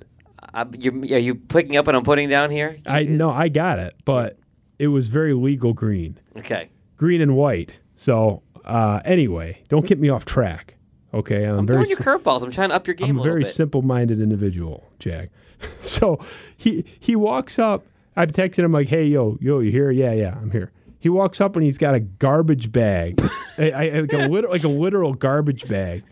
[0.54, 2.78] I, you, are you picking up what I'm putting down here?
[2.86, 4.38] I Is- know I got it, but
[4.80, 6.20] it was very legal green.
[6.38, 6.70] Okay.
[6.98, 7.80] green and white.
[7.96, 10.76] So uh, anyway, don't get me off track.
[11.14, 12.44] Okay, I'm, I'm very throwing you curveballs.
[12.44, 13.54] I'm trying to up your game I'm a very bit.
[13.54, 15.30] simple-minded individual, Jack.
[15.82, 16.20] so
[16.56, 17.86] he he walks up.
[18.16, 19.90] I'm texting him like, "Hey, yo, yo, you here?
[19.90, 23.22] Yeah, yeah, I'm here." He walks up and he's got a garbage bag,
[23.58, 26.04] I, I, like a lit- like a literal garbage bag,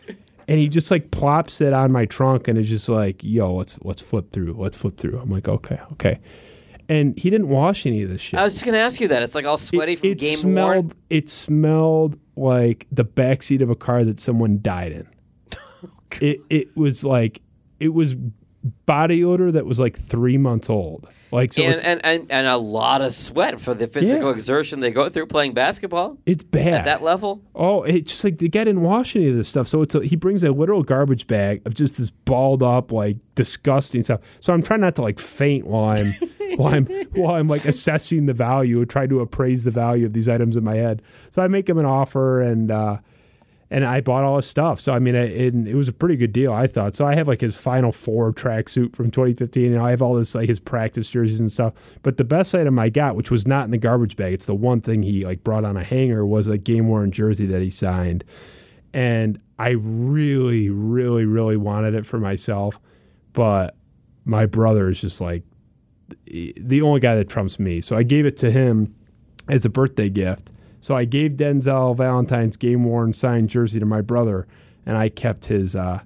[0.47, 3.79] and he just like plops it on my trunk and is just like, "Yo, let's
[3.83, 4.53] let's flip through.
[4.57, 6.19] Let's flip through." I'm like, "Okay, okay."
[6.87, 8.39] And he didn't wash any of this shit.
[8.39, 9.23] I was just going to ask you that.
[9.23, 10.93] It's like all sweaty it, from it game smelled worn.
[11.09, 15.07] it smelled like the backseat of a car that someone died in
[16.21, 17.41] it it was like
[17.79, 18.15] it was
[18.85, 21.07] body odor that was like three months old.
[21.31, 24.33] Like so and, and, and, and a lot of sweat for the physical Yeah.
[24.33, 26.73] exertion they go through playing basketball it's bad.
[26.73, 27.41] at that level.
[27.55, 29.67] oh it's just like the guy didn't wash any of this stuff.
[29.67, 33.17] So it's a, he brings a literal garbage bag of just this balled up like
[33.35, 34.21] disgusting stuff.
[34.39, 36.13] So i'm trying not to like faint while i'm
[36.57, 40.29] while i'm while i'm like assessing the value trying to appraise the value of these
[40.29, 41.01] items in my head.
[41.31, 42.97] So i make him an offer and uh
[43.71, 44.79] and I bought all his stuff.
[44.79, 46.95] So I mean, it, it, was a pretty good deal, I thought.
[46.95, 50.35] So I have like his Final Four tracksuit from 2015, and I have all this
[50.35, 51.73] like his practice jerseys and stuff.
[52.03, 54.55] But the best item I got, which was not in the garbage bag, it's the
[54.55, 57.69] one thing he like brought on a hanger, was a game worn jersey that he
[57.69, 58.23] signed,
[58.93, 62.79] and I really, really, really wanted it for myself,
[63.33, 63.75] but
[64.25, 65.43] my brother is just like
[66.27, 67.81] the only guy that trumps me.
[67.81, 68.93] So I gave it to him
[69.47, 70.51] as a birthday gift.
[70.85, 74.45] So I gave Denzel Valentine's game worn signed jersey to my brother,
[74.85, 76.01] and I kept his uh,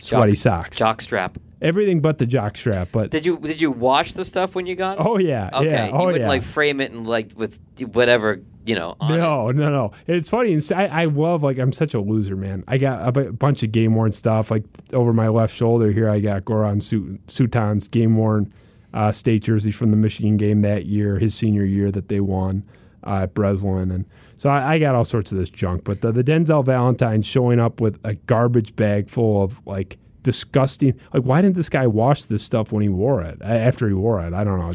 [0.00, 0.76] sweaty Jock- socks.
[0.78, 1.36] Jock strap.
[1.60, 2.88] Everything but the jock strap.
[2.92, 5.04] But Did you did you wash the stuff when you got it?
[5.06, 5.66] oh yeah, Okay.
[5.68, 6.28] yeah, you oh wouldn't yeah.
[6.28, 7.60] like frame it and like with
[7.92, 9.18] whatever, you know, on it.
[9.18, 9.92] No, no, no.
[10.06, 10.58] It's funny.
[10.74, 12.64] I, I love like I'm such a loser, man.
[12.66, 14.64] I got a bunch of game worn stuff like
[14.94, 16.08] over my left shoulder here.
[16.08, 18.50] I got Goran Sut- Suton's game worn
[18.94, 22.64] uh, state jersey from the Michigan game that year, his senior year that they won
[23.06, 24.06] uh, at Breslin, and
[24.42, 25.84] so I, I got all sorts of this junk.
[25.84, 30.98] But the, the Denzel Valentine showing up with a garbage bag full of like disgusting.
[31.14, 33.40] Like, why didn't this guy wash this stuff when he wore it?
[33.40, 34.72] After he wore it, I don't know.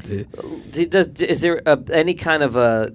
[0.71, 2.93] It- does, is there a, any kind of a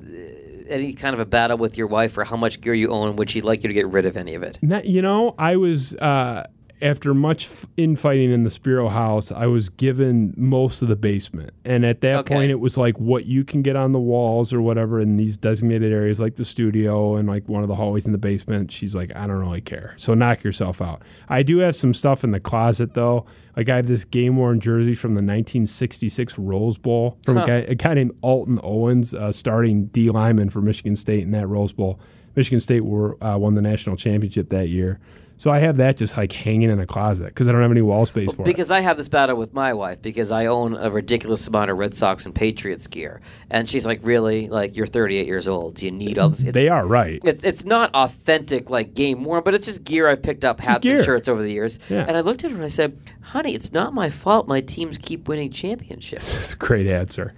[0.67, 3.17] any kind of a battle with your wife for how much gear you own?
[3.17, 4.59] Would she like you to get rid of any of it?
[4.63, 6.47] Not, you know, I was uh,
[6.83, 9.31] after much f- infighting in the Spiro house.
[9.33, 12.35] I was given most of the basement, and at that Okay.
[12.35, 15.37] point, it was like what you can get on the walls or whatever in these
[15.37, 18.71] designated areas, like the studio and like one of the hallways in the basement.
[18.73, 21.03] She's like, I don't really care, so knock yourself out.
[21.29, 23.25] I do have some stuff in the closet though.
[23.57, 27.43] Like I have this game worn jersey from the 1966 Rose Bowl from Huh.
[27.43, 31.31] a, guy, a guy named Alton Owens, uh, starting D lineman for Michigan State in
[31.33, 32.01] that Rose Bowl.
[32.35, 34.99] Michigan State were uh, won the national championship that year.
[35.43, 37.83] So I have that just like hanging in a closet because I don't have any
[37.83, 38.45] wall space for it.
[38.45, 41.79] Because I have this battle with my wife because I own a ridiculous amount of
[41.79, 43.21] Red Sox and Patriots gear,
[43.51, 44.49] and she's like, "Really?
[44.49, 45.75] Like you're 38 years old?
[45.75, 47.21] Do you need all this?" It's, They are right.
[47.25, 50.87] It's it's not authentic like game worn, but it's just gear I've picked up hats
[50.87, 51.81] and shirts over the years.
[51.91, 52.05] Yeah.
[52.07, 54.47] And I looked at her and I said, "Honey, it's not my fault.
[54.47, 57.35] My teams keep winning championships." Great answer.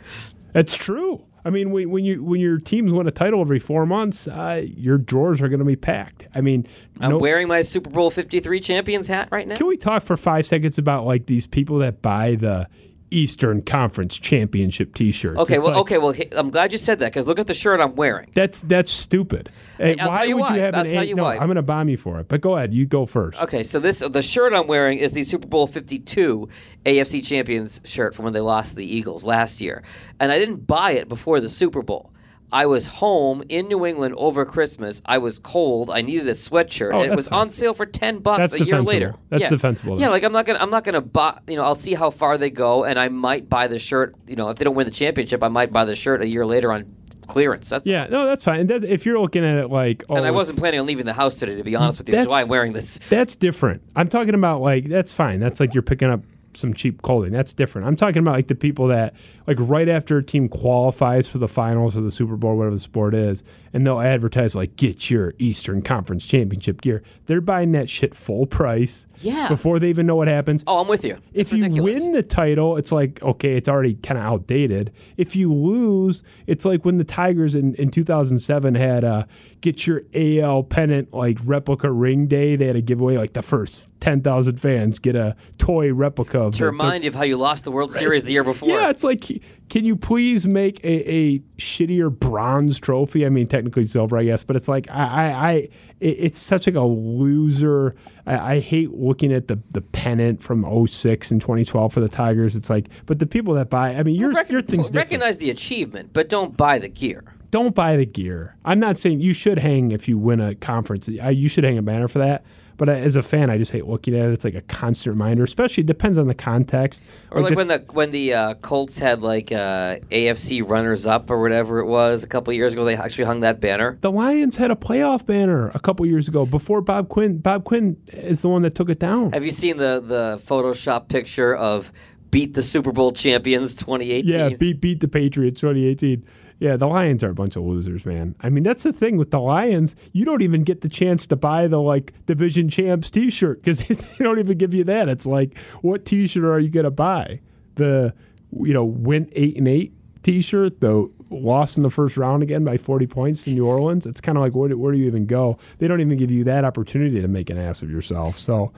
[0.52, 1.24] That's true.
[1.44, 4.64] I mean, when, when you when your teams win a title every four months, uh,
[4.64, 6.26] your drawers are going to be packed.
[6.34, 6.66] I mean,
[7.00, 9.56] I'm no- wearing my Super Bowl 53 champions hat right now.
[9.56, 12.68] Can we talk for five seconds about like these people that buy the
[13.14, 15.38] Eastern Conference Championship T-shirts?
[15.40, 17.54] Okay, It's well, like- okay, well, I'm glad you said that because look at the
[17.54, 18.30] shirt I'm wearing.
[18.34, 19.50] That's that's stupid.
[19.78, 20.56] Hey, I'll why tell you would why.
[20.56, 21.34] you have I'll an tell you no, why.
[21.36, 22.28] I'm going to bomb you for it.
[22.28, 23.40] But go ahead, you go first.
[23.40, 26.48] Okay, so this the shirt I'm wearing is the Super Bowl 52
[26.84, 29.82] AFC Champions shirt from when they lost to the Eagles last year,
[30.20, 32.10] and I didn't buy it before the Super Bowl.
[32.52, 35.02] I was home in New England over Christmas.
[35.04, 35.90] I was cold.
[35.90, 36.92] I needed a sweatshirt.
[36.94, 37.40] Oh, and it was fine.
[37.40, 38.92] on sale for ten bucks That's a year defensible.
[38.92, 39.14] later.
[39.30, 39.48] That's yeah.
[39.48, 40.00] defensible.
[40.00, 41.38] Yeah, like I'm not gonna I'm not gonna buy.
[41.48, 44.14] You know, I'll see how far they go, and I might buy the shirt.
[44.26, 46.46] You know, if they don't win the championship, I might buy the shirt a year
[46.46, 46.94] later on
[47.26, 47.68] clearance.
[47.68, 48.60] That's Yeah, no, that's fine.
[48.60, 51.06] And that's, if you're looking at it like, oh, And I wasn't planning on leaving
[51.06, 52.12] the house today, to be honest with you.
[52.12, 52.98] That's- why I'm wearing this.
[53.08, 53.82] That's different.
[53.96, 55.40] I'm talking about like that's fine.
[55.40, 56.20] That's like you're picking up
[56.56, 57.32] some cheap clothing.
[57.32, 57.86] That's different.
[57.86, 59.14] I'm talking about like the people that
[59.46, 62.80] like right after a team qualifies for the finals or the Super Bowl, whatever the
[62.80, 63.42] sport is,
[63.72, 67.02] and they'll advertise like get your Eastern Conference championship gear.
[67.26, 69.06] They're buying that shit full price.
[69.18, 69.48] Yeah.
[69.48, 70.64] Before they even know what happens.
[70.66, 71.14] Oh, I'm with you.
[71.32, 72.00] If It's you ridiculous.
[72.02, 74.92] win the title, it's like okay, it's already kind of outdated.
[75.16, 79.26] If you lose, it's like when the Tigers in, in 2007 had a
[79.60, 82.56] get your AL pennant like replica ring day.
[82.56, 86.58] They had a giveaway like the first 10,000 fans get a toy replica of to
[86.58, 88.68] the- remind you of how you lost the World Series the year before.
[88.68, 93.24] yeah, it's like, can you please make a, a shittier bronze trophy?
[93.24, 95.52] I mean, technically silver, I guess, but it's like I, I, I
[96.00, 97.94] it, it's such like a loser.
[98.26, 102.56] I, I hate looking at the the pennant from 06 and 2012 for the Tigers.
[102.56, 105.06] It's like, but the people that buy, I mean, your Rec- your thing's different.
[105.10, 107.24] recognize the achievement, but don't buy the gear.
[107.50, 108.56] Don't buy the gear.
[108.66, 111.08] I'm not saying you should hang if you win a conference.
[111.08, 112.44] You should hang a banner for that.
[112.76, 114.32] But as a fan, I just hate looking at it.
[114.32, 117.00] It's like a constant reminder, especially it depends on the context.
[117.30, 121.30] Or like the- when the when the uh, Colts had like uh, AFC runners up
[121.30, 123.98] or whatever it was a couple years ago, they actually hung that banner.
[124.00, 127.38] The Lions had a playoff banner a couple years ago before Bob Quinn.
[127.38, 129.32] Bob Quinn is the one that took it down.
[129.32, 131.92] Have you seen the the Photoshop picture of
[132.30, 134.26] beat the Super Bowl champions 2018?
[134.28, 136.24] yeah, beat beat the Patriots 2018.
[136.60, 138.34] Yeah, the Lions are a bunch of losers, man.
[138.40, 139.96] I mean, that's the thing with the Lions.
[140.12, 143.96] You don't even get the chance to buy the like division champs T-shirt because they
[144.24, 145.08] don't even give you that.
[145.08, 147.40] It's like, what T-shirt are you gonna buy?
[147.74, 148.14] The
[148.52, 149.92] you know win eight and eight
[150.22, 154.06] T-shirt, the lost in the first round again by 40 points to New Orleans.
[154.06, 155.58] It's kind of like, where do, where do you even go?
[155.78, 158.38] They don't even give you that opportunity to make an ass of yourself.
[158.38, 158.72] So,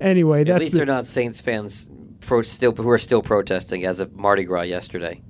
[0.00, 3.98] anyway, At least the- they're not Saints fans pro still who are still protesting as
[4.00, 5.22] of Mardi Gras yesterday.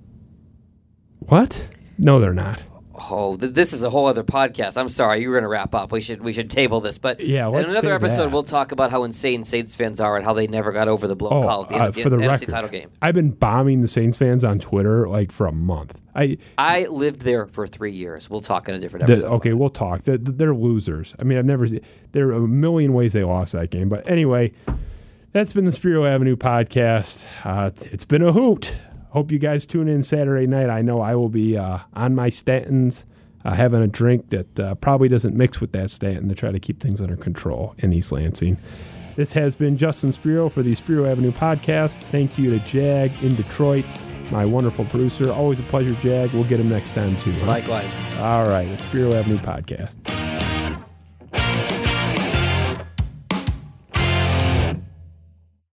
[1.21, 1.69] what?
[1.99, 2.61] No, they're not.
[3.11, 4.77] Oh, th- this is a whole other podcast.
[4.77, 5.91] I'm sorry, you were going to wrap up.
[5.91, 8.31] We should we should table this, but Yeah, in another episode, that.
[8.31, 11.17] we'll talk about how insane Saints fans are and how they never got over the
[11.17, 12.91] blown call at the uh, for the NFC record, title game.
[13.03, 16.01] I've been bombing the Saints fans on Twitter like for a month.
[16.15, 18.31] I I lived there for three years.
[18.31, 19.33] We'll talk in a different the, episode.
[19.35, 20.03] okay, we'll talk.
[20.03, 21.17] They're, they're losers.
[21.19, 21.67] I mean, I've never.
[22.13, 24.53] There are a million ways they lost that game, but anyway,
[25.33, 27.25] that's been the Spiro Avenue podcast.
[27.43, 28.77] Uh, it's been a hoot.
[29.15, 30.69] Hope you guys tune in Saturday night.
[30.69, 33.05] I know I will be uh, on my statins.
[33.45, 36.59] Uh, having a drink that uh, probably doesn't mix with that statin to try to
[36.59, 38.57] keep things under control in East Lansing.
[39.15, 42.03] This has been Justin Spiro for the Spiro Avenue podcast.
[42.05, 43.85] Thank you to Jag in Detroit,
[44.33, 45.31] my wonderful producer.
[45.31, 46.33] Always a pleasure, Jag.
[46.33, 47.31] We'll get him next time too.
[47.33, 47.47] huh?
[47.47, 48.03] Likewise.
[48.19, 49.95] All right, the Spiro Avenue podcast.